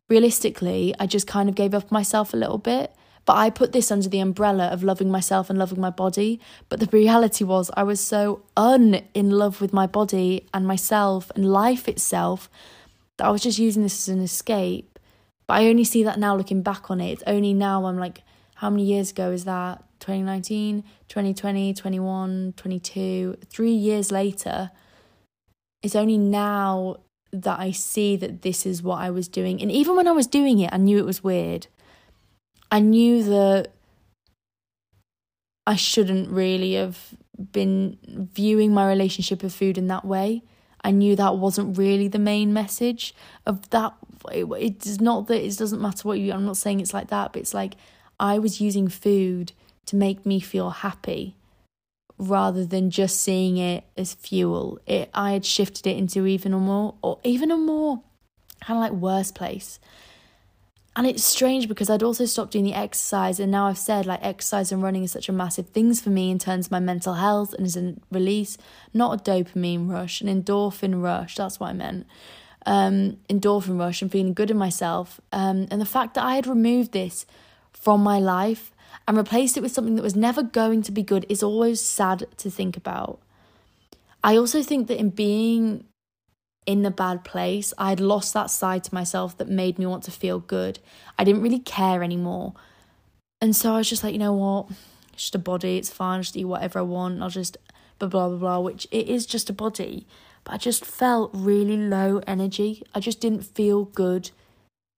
[0.09, 2.95] realistically, I just kind of gave up myself a little bit.
[3.25, 6.40] But I put this under the umbrella of loving myself and loving my body.
[6.68, 11.31] But the reality was, I was so un in love with my body and myself
[11.35, 12.51] and life itself
[13.16, 14.91] that I was just using this as an escape.
[15.46, 17.12] But I only see that now looking back on it.
[17.12, 18.22] It's only now I'm like,
[18.57, 19.83] how many years ago is that?
[20.00, 23.38] 2019, 2020, 21, 22.
[23.48, 24.70] Three years later,
[25.83, 26.96] it's only now
[27.33, 29.62] that I see that this is what I was doing.
[29.62, 31.66] And even when I was doing it, I knew it was weird.
[32.70, 33.72] I knew that
[35.66, 37.14] I shouldn't really have
[37.52, 37.98] been
[38.35, 40.42] viewing my relationship with food in that way.
[40.85, 43.14] I knew that wasn't really the main message
[43.46, 43.94] of that.
[44.30, 46.32] It, it's not that it doesn't matter what you.
[46.32, 47.74] I'm not saying it's like that, but it's like
[48.20, 49.52] I was using food
[49.87, 51.37] to make me feel happy
[52.18, 54.78] rather than just seeing it as fuel.
[54.87, 58.02] It I had shifted it into even a more or even a more
[58.61, 59.80] kind of like worse place.
[60.94, 64.20] And it's strange because I'd also stopped doing the exercise, and now I've said like
[64.22, 67.14] exercise and running is such a massive things for me in terms of my mental
[67.14, 68.58] health and as a release,
[68.92, 71.37] not a dopamine rush, an endorphin rush.
[71.37, 72.06] That's what I meant.
[72.64, 75.20] Um, endorphin rush and feeling good in myself.
[75.33, 77.27] Um, and the fact that I had removed this
[77.72, 78.72] from my life
[79.09, 82.25] and replaced it with something that was never going to be good is always sad
[82.37, 83.18] to think about.
[84.22, 85.85] I also think that in being
[86.64, 90.05] in the bad place, I had lost that side to myself that made me want
[90.05, 90.79] to feel good.
[91.18, 92.55] I didn't really care anymore.
[93.40, 94.70] And so I was just like, you know what?
[95.12, 97.57] It's just a body, it's fine, I'll just eat whatever I want, I'll just
[97.98, 100.07] blah blah blah blah, which it is just a body.
[100.44, 102.83] But I just felt really low energy.
[102.94, 104.31] I just didn't feel good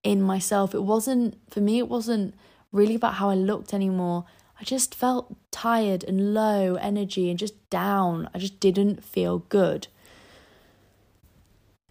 [0.03, 0.75] in myself.
[0.75, 2.35] It wasn't for me, it wasn't
[2.73, 4.25] really about how I looked anymore.
[4.61, 8.29] I just felt tired and low energy and just down.
[8.35, 9.89] I just didn't feel good.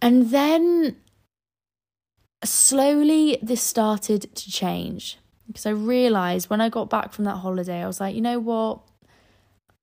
[0.00, 0.96] And then
[2.44, 7.82] slowly this started to change because I realized when I got back from that holiday,
[7.82, 8.80] I was like, you know what?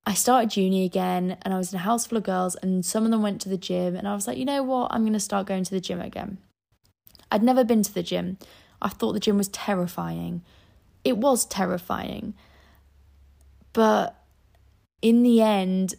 [0.05, 3.05] I started uni again and I was in a house full of girls, and some
[3.05, 3.95] of them went to the gym.
[3.95, 4.91] And I was like, you know what?
[4.91, 6.39] I'm going to start going to the gym again.
[7.31, 8.37] I'd never been to the gym.
[8.81, 10.41] I thought the gym was terrifying
[11.03, 12.33] it was terrifying.
[13.73, 14.15] But
[15.01, 15.95] in the end,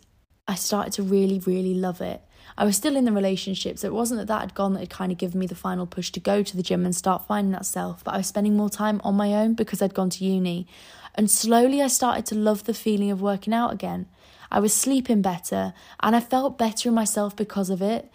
[0.47, 2.23] I started to really, really love it.
[2.57, 4.91] I was still in the relationship, so it wasn't that that had gone that had
[4.91, 7.53] kind of given me the final push to go to the gym and start finding
[7.53, 10.25] that self, but I was spending more time on my own because I'd gone to
[10.25, 10.67] uni.
[11.15, 14.07] And slowly I started to love the feeling of working out again.
[14.51, 18.11] I was sleeping better and I felt better in myself because of it.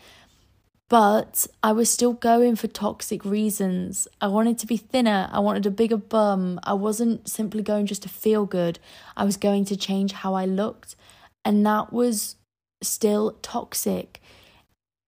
[0.89, 4.07] But I was still going for toxic reasons.
[4.21, 5.29] I wanted to be thinner.
[5.31, 6.61] I wanted a bigger bum.
[6.63, 8.79] I wasn't simply going just to feel good.
[9.17, 10.95] I was going to change how I looked.
[11.43, 12.35] And that was
[12.87, 14.21] still toxic.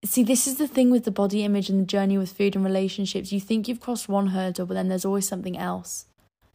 [0.04, 2.64] See, this is the thing with the body image and the journey with food and
[2.64, 3.32] relationships.
[3.32, 6.06] You think you've crossed one hurdle, but then there's always something else.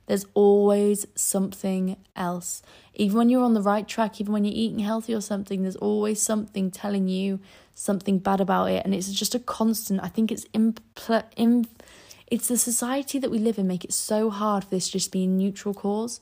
[0.08, 2.62] There's always something else.
[2.94, 5.76] Even when you're on the right track, even when you're eating healthy or something, there's
[5.76, 7.40] always something telling you
[7.74, 8.86] something bad about it.
[8.86, 10.04] And it's just a constant.
[10.04, 11.84] I think it's impl- imp-
[12.28, 15.38] it's the society that we live in make it so hard for this just being
[15.38, 16.22] neutral cause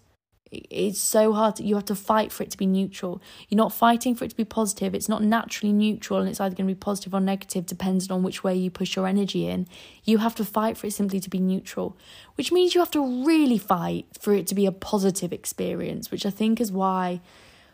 [0.69, 3.21] it's so hard to, you have to fight for it to be neutral.
[3.49, 4.93] You're not fighting for it to be positive.
[4.93, 8.23] It's not naturally neutral and it's either going to be positive or negative depending on
[8.23, 9.67] which way you push your energy in.
[10.03, 11.97] You have to fight for it simply to be neutral
[12.35, 16.25] which means you have to really fight for it to be a positive experience which
[16.25, 17.21] i think is why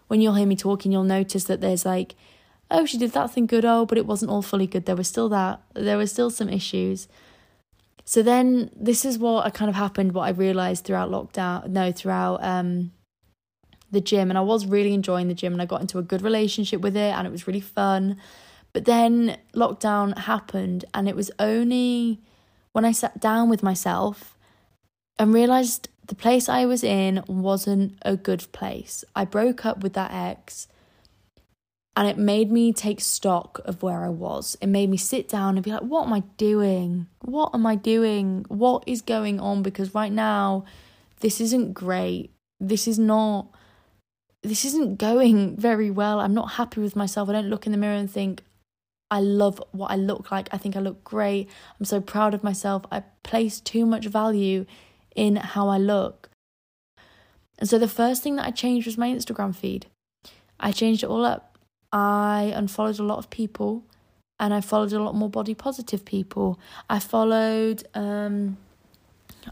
[0.08, 2.16] when you'll hear me talking you'll notice that there's like
[2.72, 3.66] oh she did that thing good.
[3.66, 4.86] Oh but it wasn't all fully good.
[4.86, 7.08] There was still that there were still some issues
[8.10, 12.44] so then this is what kind of happened, what I realized throughout lockdown, no, throughout
[12.44, 12.92] um
[13.92, 16.24] the gym and I was really enjoying the gym and I got into a good
[16.24, 18.18] relationship with it and it was really fun.
[18.74, 22.20] But then lockdown happened and it was only
[22.72, 24.36] when I sat down with myself
[25.20, 29.04] and realized the place I was in wasn't a good place.
[29.16, 30.68] I broke up with that ex
[31.96, 34.58] And it made me take stock of where I was.
[34.62, 37.08] It made me sit down and be like, what am I doing?
[37.22, 38.46] What am I doing?
[38.48, 39.64] What is going on?
[39.64, 40.64] Because right now,
[41.20, 42.32] this isn't great.
[42.60, 43.48] This is not
[44.42, 46.20] this isn't going very well.
[46.20, 47.30] I'm not happy with myself.
[47.30, 48.42] I don't look in the mirror and think,
[49.12, 50.48] I love what I look like.
[50.52, 51.50] I think I look great.
[51.80, 52.86] I'm so proud of myself.
[52.92, 54.66] I place too much value
[55.16, 56.30] in how I look.
[57.58, 59.88] And so the first thing that I changed was my Instagram feed.
[60.60, 61.49] I changed it all up.
[61.92, 63.84] I unfollowed a lot of people
[64.40, 66.60] and I followed a lot more body positive people.
[66.90, 68.58] I followed um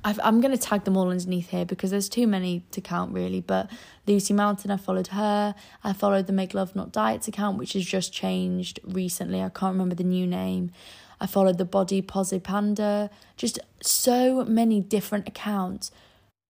[0.04, 3.14] i am going to tag them all underneath here because there's too many to count
[3.14, 3.42] really.
[3.42, 3.70] But
[4.06, 5.56] Lucy Mountain, I followed her.
[5.84, 9.42] I followed the Make Love Not Diets account, which has just changed recently.
[9.42, 10.72] I can't remember the new name.
[11.20, 13.10] I followed the Body Positive Panda.
[13.38, 15.92] Just so many different accounts,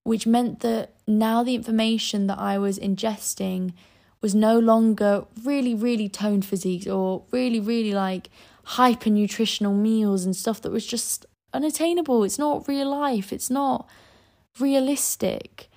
[0.04, 3.74] which meant that now the information that I was ingesting
[4.22, 8.30] was no longer really, really toned physiques or really, really like
[8.64, 12.24] hyper nutritional meals and stuff that was just unattainable.
[12.24, 13.32] It's not real life.
[13.32, 13.88] It's not
[14.60, 15.70] realistic.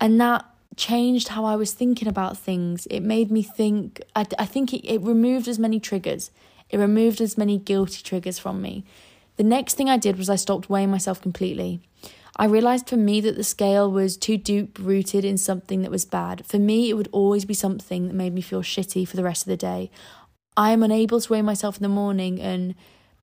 [0.00, 0.44] And that
[0.76, 2.86] changed how I was thinking about things.
[2.86, 6.30] It made me think, I, I think it, it removed as many triggers.
[6.68, 8.84] It removed as many guilty triggers from me.
[9.36, 11.80] The next thing I did was I stopped weighing myself completely.
[12.36, 16.04] I realized for me that the scale was too deep rooted in something that was
[16.04, 16.44] bad.
[16.46, 19.42] For me, it would always be something that made me feel shitty for the rest
[19.42, 19.90] of the day.
[20.56, 22.74] I am unable to weigh myself in the morning and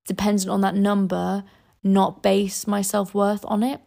[0.06, 1.44] dependent on that number,
[1.82, 3.80] not base my self worth on it.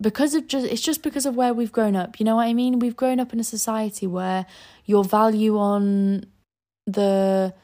[0.00, 2.18] Because of just it's just because of where we've grown up.
[2.18, 2.80] You know what I mean?
[2.80, 4.44] We've grown up in a society where
[4.84, 6.26] your value on
[6.84, 7.54] the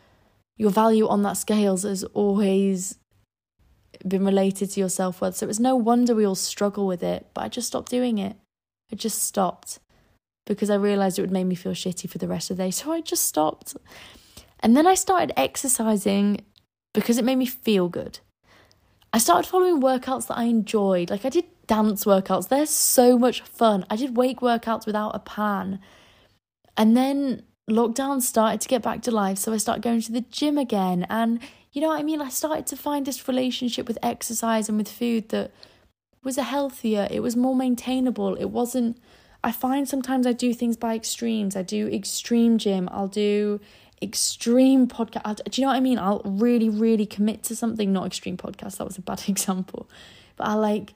[0.57, 3.00] your value on that scales is always
[4.07, 5.37] been related to your self worth.
[5.37, 7.27] So it's no wonder we all struggle with it.
[7.35, 8.37] But I just stopped doing it.
[8.93, 9.79] I just stopped
[10.47, 12.71] because I realized it would make me feel shitty for the rest of the day.
[12.71, 13.77] So I just stopped.
[14.61, 16.45] And then I started exercising
[16.93, 18.21] because it made me feel good.
[19.13, 21.11] I started following workouts that I enjoyed.
[21.11, 23.85] Like I did dance workouts, they're so much fun.
[23.91, 25.81] I did wake workouts without a plan.
[26.77, 30.23] And then lockdown started to get back to life, so I started going to the
[30.23, 31.07] gym again.
[31.09, 31.41] And
[31.73, 32.21] you know what I mean?
[32.21, 35.53] I started to find this relationship with exercise and with food that
[36.23, 38.35] was a healthier, it was more maintainable.
[38.35, 38.99] It wasn't
[39.43, 41.57] I find sometimes I do things by extremes.
[41.57, 43.61] I do extreme gym, I'll do
[44.03, 45.43] extreme podcast.
[45.51, 45.99] Do you know what I mean?
[45.99, 47.93] I'll really, really commit to something.
[47.93, 48.77] Not extreme podcast.
[48.77, 49.89] That was a bad example,
[50.37, 50.95] but I like.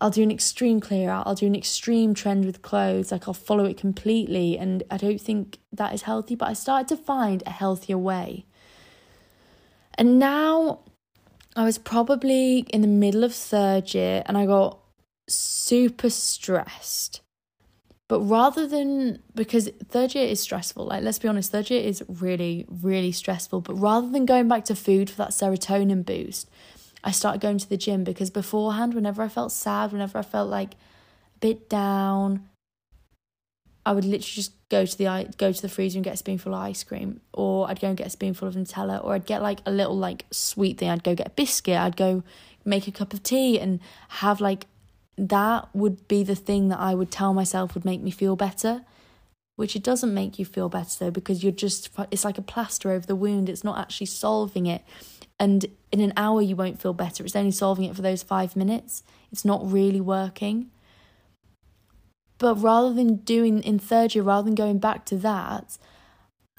[0.00, 1.26] I'll do an extreme clear out.
[1.26, 3.12] I'll do an extreme trend with clothes.
[3.12, 6.34] Like I'll follow it completely, and I don't think that is healthy.
[6.34, 8.44] But I started to find a healthier way,
[9.98, 10.80] and now
[11.56, 14.78] I was probably in the middle of third year, and I got
[15.28, 17.20] super stressed
[18.06, 22.04] but rather than, because third year is stressful, like let's be honest, third year is
[22.06, 23.62] really, really stressful.
[23.62, 26.50] But rather than going back to food for that serotonin boost,
[27.02, 30.50] I started going to the gym because beforehand, whenever I felt sad, whenever I felt
[30.50, 32.48] like a bit down,
[33.86, 36.54] I would literally just go to the go to the freezer and get a spoonful
[36.54, 39.42] of ice cream, or I'd go and get a spoonful of Nutella, or I'd get
[39.42, 40.90] like a little like sweet thing.
[40.90, 41.76] I'd go get a biscuit.
[41.76, 42.22] I'd go
[42.64, 44.66] make a cup of tea and have like
[45.16, 48.84] that would be the thing that I would tell myself would make me feel better.
[49.56, 52.90] Which it doesn't make you feel better though, because you're just, it's like a plaster
[52.90, 53.48] over the wound.
[53.48, 54.82] It's not actually solving it.
[55.38, 57.24] And in an hour, you won't feel better.
[57.24, 59.04] It's only solving it for those five minutes.
[59.30, 60.70] It's not really working.
[62.38, 65.78] But rather than doing in third year, rather than going back to that,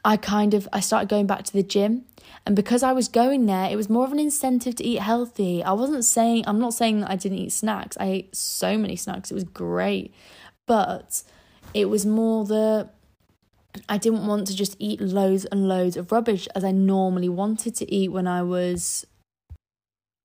[0.06, 2.06] I kind of I started going back to the gym
[2.46, 5.64] and because I was going there it was more of an incentive to eat healthy.
[5.64, 7.98] I wasn't saying I'm not saying that I didn't eat snacks.
[8.00, 9.32] I ate so many snacks.
[9.32, 10.14] It was great.
[10.68, 11.24] But
[11.74, 12.90] it was more the
[13.90, 17.76] I didn't want to just eat loads and loads of rubbish as I normally wanted
[17.76, 19.06] to eat when I was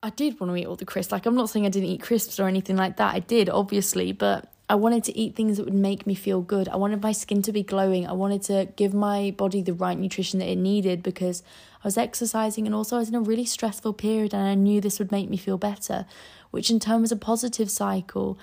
[0.02, 1.10] I did want to eat all the crisps.
[1.10, 3.14] Like I'm not saying I didn't eat crisps or anything like that.
[3.14, 6.68] I did obviously, but I wanted to eat things that would make me feel good.
[6.68, 8.06] I wanted my skin to be glowing.
[8.06, 11.42] I wanted to give my body the right nutrition that it needed because
[11.82, 14.80] I was exercising and also I was in a really stressful period and I knew
[14.80, 16.06] this would make me feel better,
[16.52, 18.38] which in turn was a positive cycle.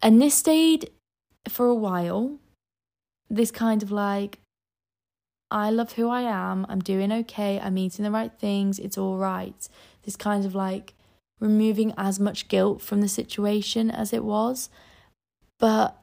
[0.00, 0.90] And this stayed
[1.48, 2.38] for a while.
[3.28, 4.38] This kind of like,
[5.50, 6.66] I love who I am.
[6.68, 7.58] I'm doing okay.
[7.58, 8.78] I'm eating the right things.
[8.78, 9.68] It's all right.
[10.04, 10.94] This kind of like
[11.40, 14.68] removing as much guilt from the situation as it was
[15.58, 15.96] but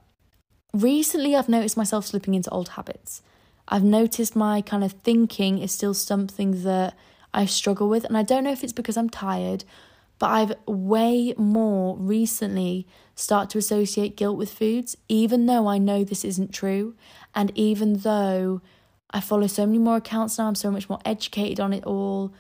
[0.73, 3.21] recently, I've noticed myself slipping into old habits.
[3.67, 6.95] I've noticed my kind of thinking is still something that
[7.33, 8.05] I struggle with.
[8.05, 9.63] And I don't know if it's because I'm tired,
[10.19, 16.03] but I've way more recently start to associate guilt with foods, even though I know
[16.03, 16.95] this isn't true.
[17.33, 18.61] And even though
[19.15, 20.47] I follow so many more accounts now.
[20.47, 22.33] I'm so much more educated on it all.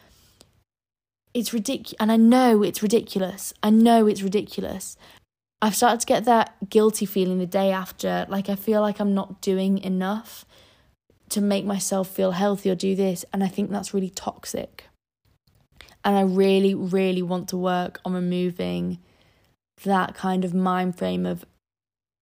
[1.33, 1.95] It's ridiculous.
[2.01, 3.53] And I know it's ridiculous.
[3.63, 4.97] I know it's ridiculous.
[5.61, 8.25] I've started to get that guilty feeling the day after.
[8.29, 10.45] Like, I feel like I'm not doing enough
[11.29, 13.25] to make myself feel healthy or do this.
[13.33, 14.85] And I think that's really toxic.
[16.03, 18.99] And I really, really want to work on removing
[19.83, 21.45] that kind of mind frame of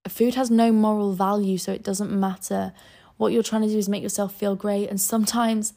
[0.08, 2.74] food has no moral value, so it doesn't matter.
[3.18, 4.90] What you're trying to do is make yourself feel great.
[4.90, 5.74] And sometimes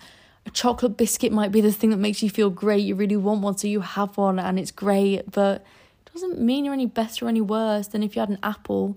[0.46, 2.84] a chocolate biscuit might be the thing that makes you feel great.
[2.84, 5.64] You really want one, so you have one and it's great, but
[6.16, 8.96] doesn't mean you're any better or any worse than if you had an apple.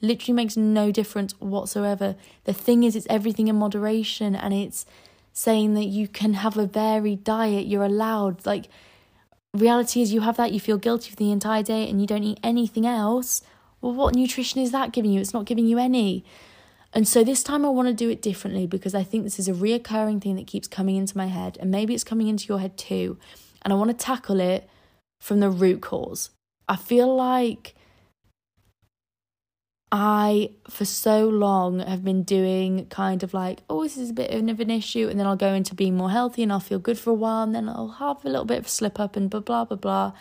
[0.00, 2.16] Literally makes no difference whatsoever.
[2.44, 4.86] The thing is, it's everything in moderation and it's
[5.32, 8.46] saying that you can have a varied diet, you're allowed.
[8.46, 8.66] Like,
[9.54, 12.24] reality is, you have that, you feel guilty for the entire day, and you don't
[12.24, 13.42] eat anything else.
[13.80, 15.20] Well, what nutrition is that giving you?
[15.20, 16.24] It's not giving you any.
[16.92, 19.48] And so this time I want to do it differently because I think this is
[19.48, 22.58] a reoccurring thing that keeps coming into my head, and maybe it's coming into your
[22.58, 23.18] head too.
[23.62, 24.68] And I want to tackle it
[25.20, 26.30] from the root cause.
[26.70, 27.74] I feel like
[29.90, 34.30] I, for so long, have been doing kind of like, oh, this is a bit
[34.32, 36.96] of an issue, and then I'll go into being more healthy and I'll feel good
[36.96, 39.40] for a while, and then I'll have a little bit of slip up and blah,
[39.40, 40.12] blah, blah, blah.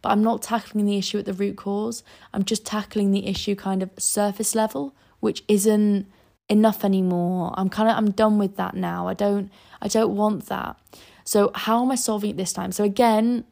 [0.00, 2.04] But I'm not tackling the issue at the root cause.
[2.32, 6.06] I'm just tackling the issue kind of surface level, which isn't
[6.48, 7.52] enough anymore.
[7.54, 9.08] I'm kind of I'm done with that now.
[9.08, 9.50] I don't
[9.82, 10.76] I don't want that.
[11.24, 12.70] So how am I solving it this time?
[12.70, 13.44] So again,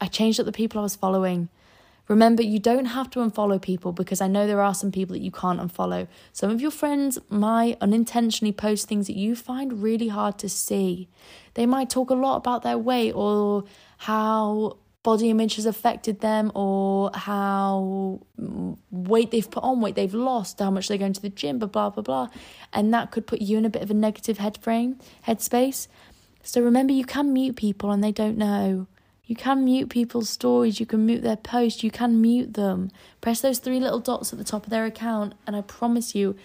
[0.00, 1.48] I changed up the people I was following.
[2.12, 5.22] Remember, you don't have to unfollow people because I know there are some people that
[5.22, 6.06] you can't unfollow.
[6.34, 11.08] Some of your friends might unintentionally post things that you find really hard to see.
[11.54, 13.64] They might talk a lot about their weight or
[13.96, 18.20] how body image has affected them or how
[18.90, 21.68] weight they've put on, weight they've lost, how much they're going to the gym, blah,
[21.68, 22.28] blah, blah, blah.
[22.74, 25.88] And that could put you in a bit of a negative head frame, headspace.
[26.42, 28.86] So remember, you can mute people and they don't know.
[29.32, 32.90] You can mute people's stories, you can mute their posts, you can mute them.
[33.22, 36.36] Press those three little dots at the top of their account, and I promise you,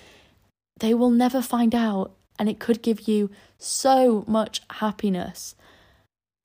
[0.79, 5.53] they will never find out, and it could give you so much happiness.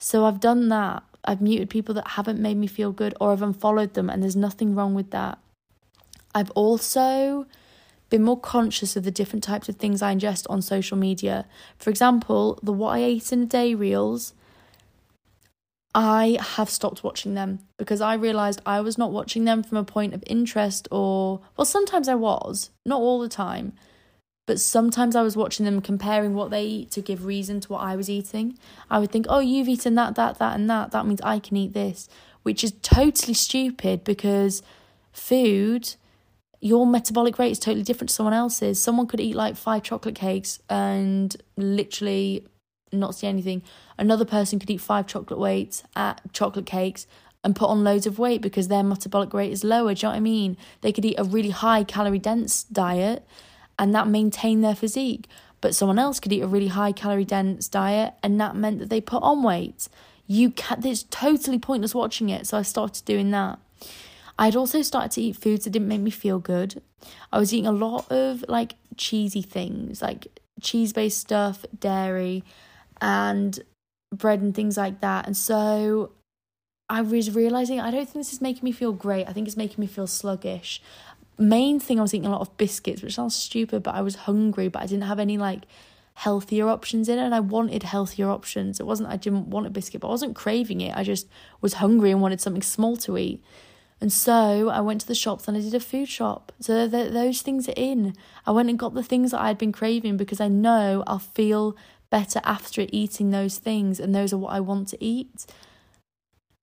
[0.01, 1.03] So I've done that.
[1.23, 4.35] I've muted people that haven't made me feel good, or I've unfollowed them, and there's
[4.35, 5.39] nothing wrong with that.
[6.35, 7.47] I've also
[8.09, 11.45] been more conscious of the different types of things I ingest on social media.
[11.77, 14.33] For example, the what I ate in a day reels
[15.95, 19.83] I have stopped watching them because I realized I was not watching them from a
[19.83, 23.73] point of interest or, well, sometimes I was, not all the time,
[24.47, 27.81] but sometimes I was watching them comparing what they eat to give reason to what
[27.81, 28.57] I was eating.
[28.89, 30.91] I would think, oh, you've eaten that, that, that, and that.
[30.91, 32.09] That means I can eat this,
[32.41, 34.63] which is totally stupid because
[35.11, 35.93] food,
[36.59, 38.81] your metabolic rate is totally different to someone else's.
[38.81, 42.47] Someone could eat like five chocolate cakes and literally
[42.99, 43.61] not see anything.
[43.97, 47.07] Another person could eat five chocolate weights at chocolate cakes
[47.43, 49.93] and put on loads of weight because their metabolic rate is lower.
[49.93, 50.57] Do you know what I mean?
[50.81, 53.27] They could eat a really high calorie dense diet
[53.77, 55.27] and that maintain their physique.
[55.59, 58.89] But someone else could eat a really high calorie dense diet and that meant that
[58.89, 59.89] they put on weight.
[60.25, 62.47] You can it's totally pointless watching it.
[62.47, 63.59] So I started doing that.
[64.39, 66.81] I'd also started to eat foods that didn't make me feel good.
[67.31, 70.27] I was eating a lot of like cheesy things, like
[70.61, 72.43] cheese based stuff, dairy,
[73.03, 73.59] and
[74.15, 75.27] bread and things like that.
[75.27, 76.11] And so
[76.89, 79.27] I was realizing I don't think this is making me feel great.
[79.27, 80.81] I think it's making me feel sluggish.
[81.37, 84.15] Main thing I was eating a lot of biscuits, which sounds stupid, but I was
[84.15, 85.63] hungry, but I didn't have any like
[86.15, 88.79] healthier options in it and I wanted healthier options.
[88.79, 90.95] It wasn't I didn't want a biscuit, but I wasn't craving it.
[90.95, 91.27] I just
[91.59, 93.43] was hungry and wanted something small to eat.
[93.99, 96.51] And so I went to the shops and I did a food shop.
[96.59, 98.15] So those things are in.
[98.45, 101.19] I went and got the things that I had been craving because I know I'll
[101.19, 101.77] feel
[102.13, 105.47] better after eating those things, and those are what I want to eat.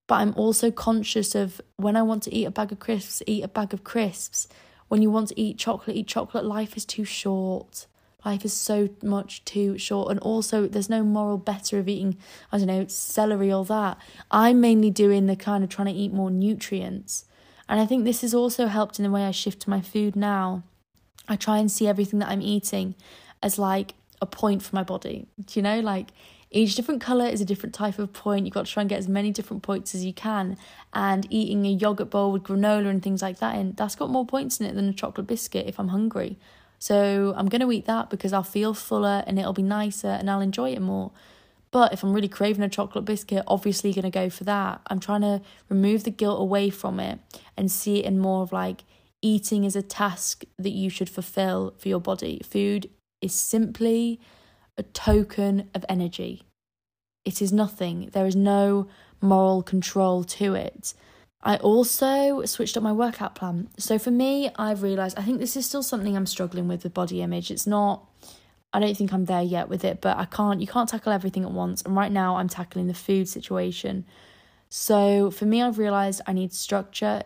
[0.06, 3.42] But I'm also conscious of when I want to eat a bag of crisps, eat
[3.42, 4.46] a bag of crisps.
[4.86, 6.44] When you want to eat chocolate, eat chocolate.
[6.44, 7.88] Life is too short.
[8.24, 10.12] Life is so much too short.
[10.12, 12.16] And also, there's no moral better of eating,
[12.52, 13.98] I don't know, celery or that.
[14.30, 17.24] I'm mainly doing the kind of trying to eat more nutrients.
[17.68, 20.14] And I think this has also helped in the way I shift to my food
[20.14, 20.62] now.
[21.28, 22.94] I try and see everything that I'm eating
[23.42, 25.26] as like a point for my body.
[25.44, 26.12] Do you know, like
[26.50, 28.44] each different color is a different type of point.
[28.44, 30.56] You've got to try and get as many different points as you can.
[30.92, 34.26] And eating a yogurt bowl with granola and things like that and that's got more
[34.26, 36.38] points in it than a chocolate biscuit if I'm hungry.
[36.78, 40.30] So I'm going to eat that because I'll feel fuller and it'll be nicer and
[40.30, 41.12] I'll enjoy it more.
[41.70, 44.80] But if I'm really craving a chocolate biscuit, obviously going to go for that.
[44.88, 47.20] I'm trying to remove the guilt away from it
[47.56, 48.82] and see it in more of like
[49.22, 52.40] eating is a task that you should fulfill for your body.
[52.44, 52.90] Food
[53.20, 54.20] is simply
[54.76, 56.44] a token of energy.
[57.24, 58.10] It is nothing.
[58.12, 58.88] There is no
[59.20, 60.94] moral control to it.
[61.42, 63.68] I also switched up my workout plan.
[63.78, 66.94] So for me, I've realized I think this is still something I'm struggling with with
[66.94, 67.50] body image.
[67.50, 68.06] It's not
[68.72, 71.44] I don't think I'm there yet with it, but I can't you can't tackle everything
[71.44, 71.82] at once.
[71.82, 74.04] And right now I'm tackling the food situation.
[74.68, 77.22] So for me I've realized I need structure.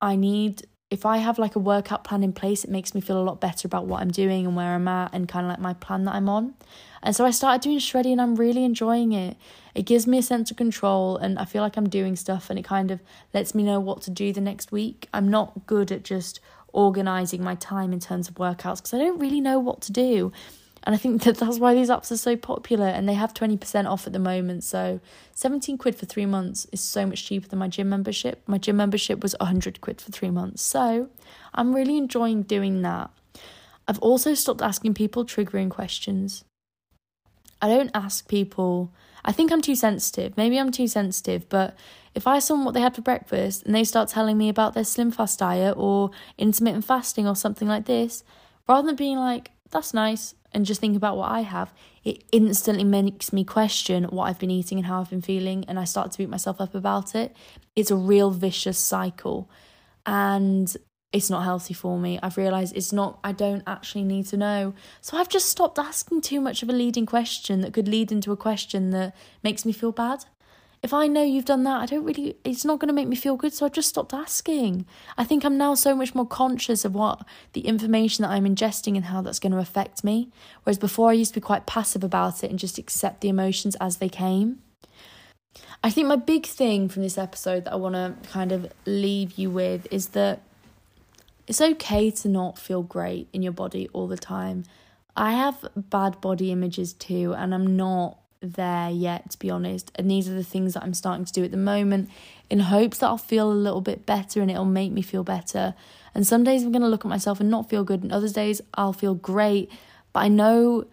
[0.00, 3.18] I need if I have like a workout plan in place, it makes me feel
[3.18, 5.58] a lot better about what I'm doing and where I'm at and kind of like
[5.58, 6.52] my plan that I'm on.
[7.02, 9.38] And so I started doing Shreddy and I'm really enjoying it.
[9.74, 12.58] It gives me a sense of control and I feel like I'm doing stuff and
[12.58, 13.00] it kind of
[13.32, 15.08] lets me know what to do the next week.
[15.14, 16.40] I'm not good at just
[16.74, 20.30] organizing my time in terms of workouts because I don't really know what to do.
[20.84, 23.88] And I think that that's why these apps are so popular and they have 20%
[23.88, 24.64] off at the moment.
[24.64, 25.00] So
[25.34, 28.42] 17 quid for three months is so much cheaper than my gym membership.
[28.46, 30.62] My gym membership was 100 quid for three months.
[30.62, 31.08] So
[31.54, 33.10] I'm really enjoying doing that.
[33.86, 36.44] I've also stopped asking people triggering questions.
[37.60, 38.92] I don't ask people,
[39.24, 40.36] I think I'm too sensitive.
[40.36, 41.76] Maybe I'm too sensitive, but
[42.14, 44.84] if I saw what they had for breakfast and they start telling me about their
[44.84, 48.24] slim fast diet or intermittent fasting or something like this,
[48.68, 51.72] rather than being like, that's nice, and just think about what I have,
[52.04, 55.78] it instantly makes me question what I've been eating and how I've been feeling, and
[55.78, 57.34] I start to beat myself up about it.
[57.74, 59.50] It's a real vicious cycle,
[60.04, 60.76] and
[61.12, 62.18] it's not healthy for me.
[62.22, 64.74] I've realized it's not, I don't actually need to know.
[65.00, 68.32] So I've just stopped asking too much of a leading question that could lead into
[68.32, 70.24] a question that makes me feel bad
[70.82, 73.14] if I know you've done that, I don't really, it's not going to make me
[73.14, 73.52] feel good.
[73.52, 74.84] So I've just stopped asking.
[75.16, 78.96] I think I'm now so much more conscious of what the information that I'm ingesting
[78.96, 80.30] and how that's going to affect me.
[80.64, 83.76] Whereas before, I used to be quite passive about it and just accept the emotions
[83.80, 84.60] as they came.
[85.84, 89.38] I think my big thing from this episode that I want to kind of leave
[89.38, 90.40] you with is that
[91.46, 94.64] it's okay to not feel great in your body all the time.
[95.16, 99.92] I have bad body images too, and I'm not there yet, to be honest.
[99.94, 102.10] And these are the things that I'm starting to do at the moment
[102.50, 105.74] in hopes that I'll feel a little bit better and it'll make me feel better.
[106.14, 108.28] And some days I'm going to look at myself and not feel good, and other
[108.28, 109.70] days I'll feel great.
[110.12, 110.86] But I know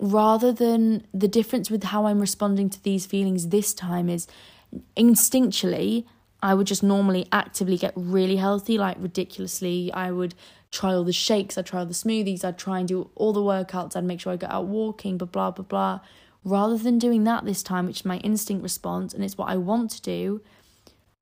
[0.00, 4.26] rather than the difference with how I'm responding to these feelings this time is
[4.96, 6.06] instinctually,
[6.42, 9.92] I would just normally actively get really healthy, like ridiculously.
[9.92, 10.34] I would
[10.72, 13.40] try all the shakes, I'd try all the smoothies, I'd try and do all the
[13.40, 16.00] workouts, I'd make sure I got out walking, blah, blah, blah, blah
[16.44, 19.56] rather than doing that this time, which is my instinct response and it's what I
[19.56, 20.40] want to do,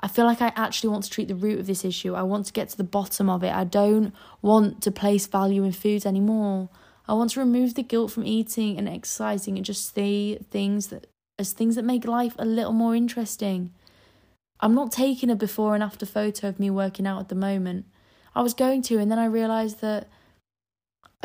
[0.01, 2.15] I feel like I actually want to treat the root of this issue.
[2.15, 3.53] I want to get to the bottom of it.
[3.53, 6.71] I don't want to place value in foods anymore.
[7.07, 11.07] I want to remove the guilt from eating and exercising and just see things that
[11.39, 13.73] as things that make life a little more interesting.
[14.61, 17.87] I'm not taking a before and after photo of me working out at the moment.
[18.35, 20.09] I was going to, and then I realised that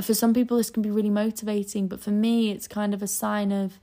[0.01, 3.07] for some people this can be really motivating, but for me, it's kind of a
[3.07, 3.79] sign of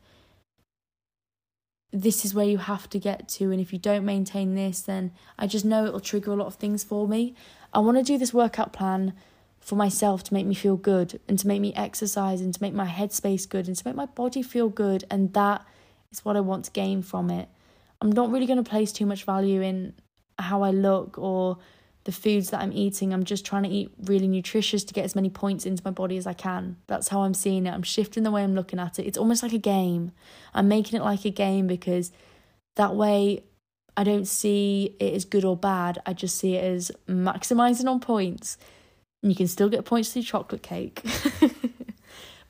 [1.93, 5.13] this is where you have to get to and if you don't maintain this then
[5.39, 7.35] i just know it'll trigger a lot of things for me.
[7.75, 9.15] I want to do this workout plan
[9.61, 12.75] for myself to make me feel good and to make me exercise and to make
[12.75, 15.65] my headspace good and to make my body feel good and that
[16.11, 17.49] is what i want to gain from it.
[18.01, 19.95] I'm not really going to place too much value in
[20.39, 21.59] how i look or
[22.05, 23.13] the foods that I'm eating.
[23.13, 26.17] I'm just trying to eat really nutritious to get as many points into my body
[26.17, 26.77] as I can.
[26.87, 27.71] That's how I'm seeing it.
[27.71, 29.07] I'm shifting the way I'm looking at it.
[29.07, 30.13] It's almost like a game.
[30.53, 32.11] I'm making it like a game because
[32.77, 33.45] that way
[33.97, 36.01] I don't see it as good or bad.
[36.05, 38.57] I just see it as maximizing on points.
[39.23, 41.03] And you can still get points through chocolate cake.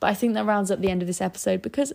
[0.00, 1.92] but I think that rounds up the end of this episode because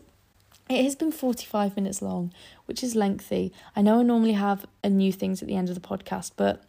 [0.70, 2.34] it has been 45 minutes long,
[2.66, 3.54] which is lengthy.
[3.76, 6.64] I know I normally have a new things at the end of the podcast, but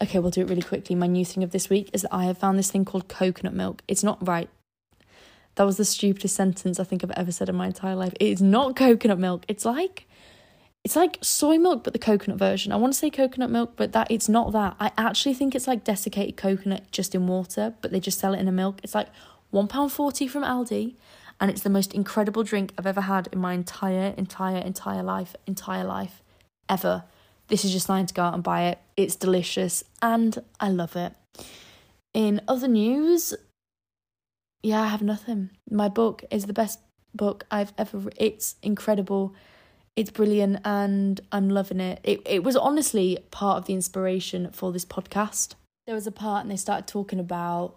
[0.00, 0.94] Okay, we'll do it really quickly.
[0.94, 3.54] My new thing of this week is that I have found this thing called coconut
[3.54, 3.82] milk.
[3.88, 4.48] It's not right.
[5.56, 8.12] That was the stupidest sentence I think I've ever said in my entire life.
[8.20, 9.44] It is not coconut milk.
[9.48, 10.06] It's like
[10.84, 12.70] it's like soy milk but the coconut version.
[12.70, 14.76] I want to say coconut milk, but that it's not that.
[14.78, 18.38] I actually think it's like desiccated coconut just in water, but they just sell it
[18.38, 18.78] in a milk.
[18.84, 19.08] It's like
[19.52, 20.94] £1.40 from Aldi
[21.40, 25.34] and it's the most incredible drink I've ever had in my entire entire entire life,
[25.46, 26.22] entire life
[26.68, 27.04] ever.
[27.48, 28.78] This is just time to go out and buy it.
[28.96, 31.14] It's delicious and I love it.
[32.14, 33.34] In other news,
[34.62, 35.50] yeah, I have nothing.
[35.70, 36.80] My book is the best
[37.14, 39.34] book I've ever re- it's incredible.
[39.96, 42.00] It's brilliant and I'm loving it.
[42.02, 45.54] It it was honestly part of the inspiration for this podcast.
[45.86, 47.76] There was a part and they started talking about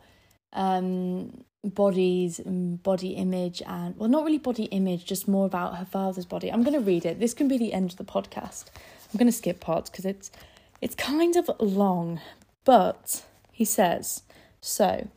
[0.53, 5.86] um bodies and body image and well not really body image just more about her
[5.86, 8.65] father's body i'm going to read it this can be the end of the podcast
[9.12, 10.32] I'm going to skip parts because it's
[10.80, 12.22] it's kind of long,
[12.64, 14.24] but he says
[14.62, 15.07] so.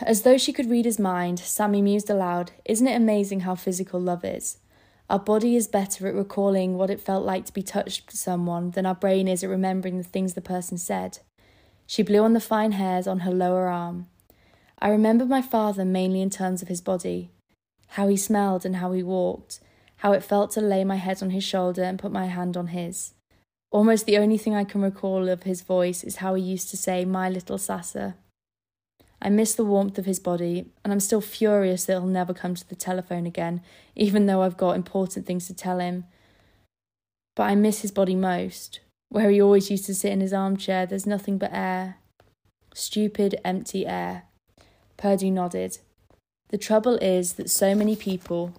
[0.00, 4.00] As though she could read his mind, Samy mused aloud Isn't it amazing how physical
[4.00, 4.58] love is?
[5.10, 8.70] Our body is better at recalling what it felt like to be touched by someone
[8.70, 11.18] than our brain is at remembering the things the person said.
[11.86, 14.06] She blew on the fine hairs on her lower arm.
[14.78, 17.30] I remember my father mainly in terms of his body,
[17.88, 19.60] how he smelled and how he walked,
[20.04, 22.66] how it felt to lay my head on his shoulder and put my hand on
[22.68, 23.14] his.
[23.70, 26.76] Almost the only thing I can recall of his voice is how he used to
[26.76, 28.14] say, My little Sasa.
[29.22, 32.54] I miss the warmth of his body, and I'm still furious that he'll never come
[32.54, 33.62] to the telephone again,
[33.96, 36.04] even though I've got important things to tell him.
[37.34, 40.84] But I miss his body most, where he always used to sit in his armchair,
[40.84, 41.96] there's nothing but air.
[42.74, 44.24] Stupid, empty air.
[44.98, 45.78] Perdu nodded.
[46.50, 48.52] The trouble is that so many people,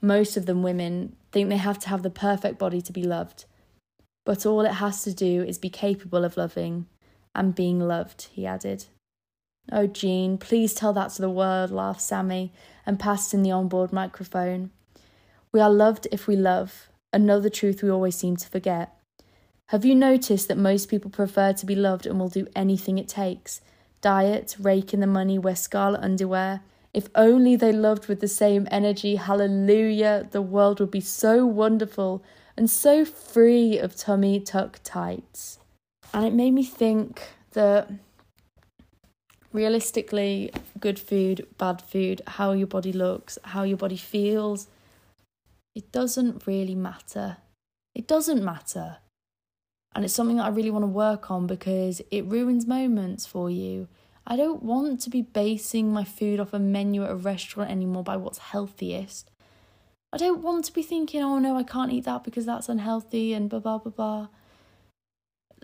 [0.00, 3.44] most of them women, think they have to have the perfect body to be loved.
[4.24, 6.86] But all it has to do is be capable of loving
[7.34, 8.86] and being loved, he added.
[9.70, 12.50] Oh, Jean, please tell that to the world, laughed Samy
[12.86, 14.70] and passed in the onboard microphone.
[15.52, 18.94] We are loved if we love, another truth we always seem to forget.
[19.68, 23.08] Have you noticed that most people prefer to be loved and will do anything it
[23.08, 23.60] takes?
[24.00, 26.62] Diet, rake in the money, wear scarlet underwear.
[26.98, 32.24] If only they loved with the same energy, hallelujah, the world would be so wonderful
[32.56, 35.60] and so free of tummy tuck tights.
[36.12, 37.22] And it made me think
[37.52, 37.88] that
[39.52, 44.66] realistically, good food, bad food, how your body looks, how your body feels,
[45.76, 47.36] it doesn't really matter.
[47.94, 48.96] It doesn't matter.
[49.94, 53.48] And it's something that I really want to work on because it ruins moments for
[53.48, 53.86] you.
[54.30, 58.02] I don't want to be basing my food off a menu at a restaurant anymore
[58.02, 59.30] by what's healthiest.
[60.12, 63.32] I don't want to be thinking, oh no, I can't eat that because that's unhealthy
[63.32, 64.28] and blah blah blah blah.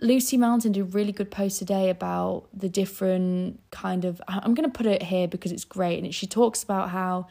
[0.01, 4.19] Lucy Mountain did a really good post today about the different kind of.
[4.27, 6.03] I'm going to put it here because it's great.
[6.03, 7.27] And she talks about how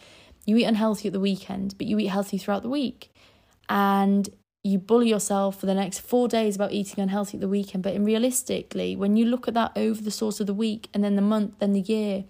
[0.46, 3.12] you eat unhealthy at the weekend, but you eat healthy throughout the week.
[3.68, 4.28] And
[4.64, 7.82] you bully yourself for the next four days about eating unhealthy at the weekend.
[7.82, 11.04] But in realistically, when you look at that over the course of the week and
[11.04, 12.24] then the month, then the year,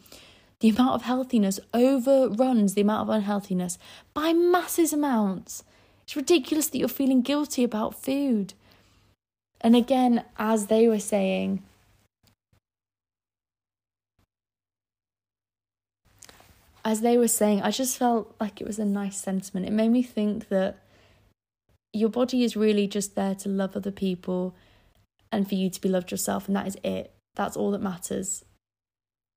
[0.59, 3.79] the amount of healthiness overruns the amount of unhealthiness
[4.13, 5.63] by massive amounts.
[6.03, 8.55] It's ridiculous that you're feeling guilty about food.
[9.61, 11.63] And again, as they were saying,
[16.85, 19.67] as they were saying, I just felt like it was a nice sentiment.
[19.67, 20.79] It made me think that
[21.95, 24.55] your body is really just there to love other people
[25.31, 27.13] and for you to be loved yourself, and that is it.
[27.35, 28.45] That's all that matters.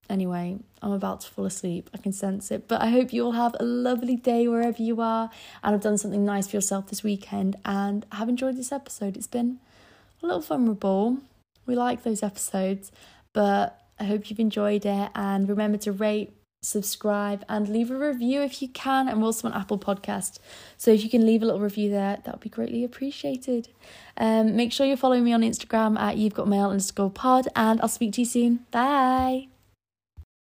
[0.10, 1.90] Anyway, I'm about to fall asleep.
[1.94, 2.68] I can sense it.
[2.68, 5.30] But I hope you all have a lovely day wherever you are
[5.64, 9.18] and have done something nice for yourself this weekend and have enjoyed this episode.
[9.18, 9.60] It's been
[10.24, 11.18] a little vulnerable.
[11.66, 12.92] We like those episodes,
[13.34, 15.12] but I hope you've enjoyed it.
[15.14, 16.32] And remember to rate,
[16.62, 19.08] subscribe, and leave a review if you can.
[19.08, 20.40] And also on Apple Podcast,
[20.78, 23.70] so if you can leave a little review there, that would be greatly appreciated.
[24.18, 27.82] Um, make sure you're following me on Instagram at you've got mail underscore pod, and
[27.82, 28.66] I'll speak to you soon.
[28.72, 29.57] Bye.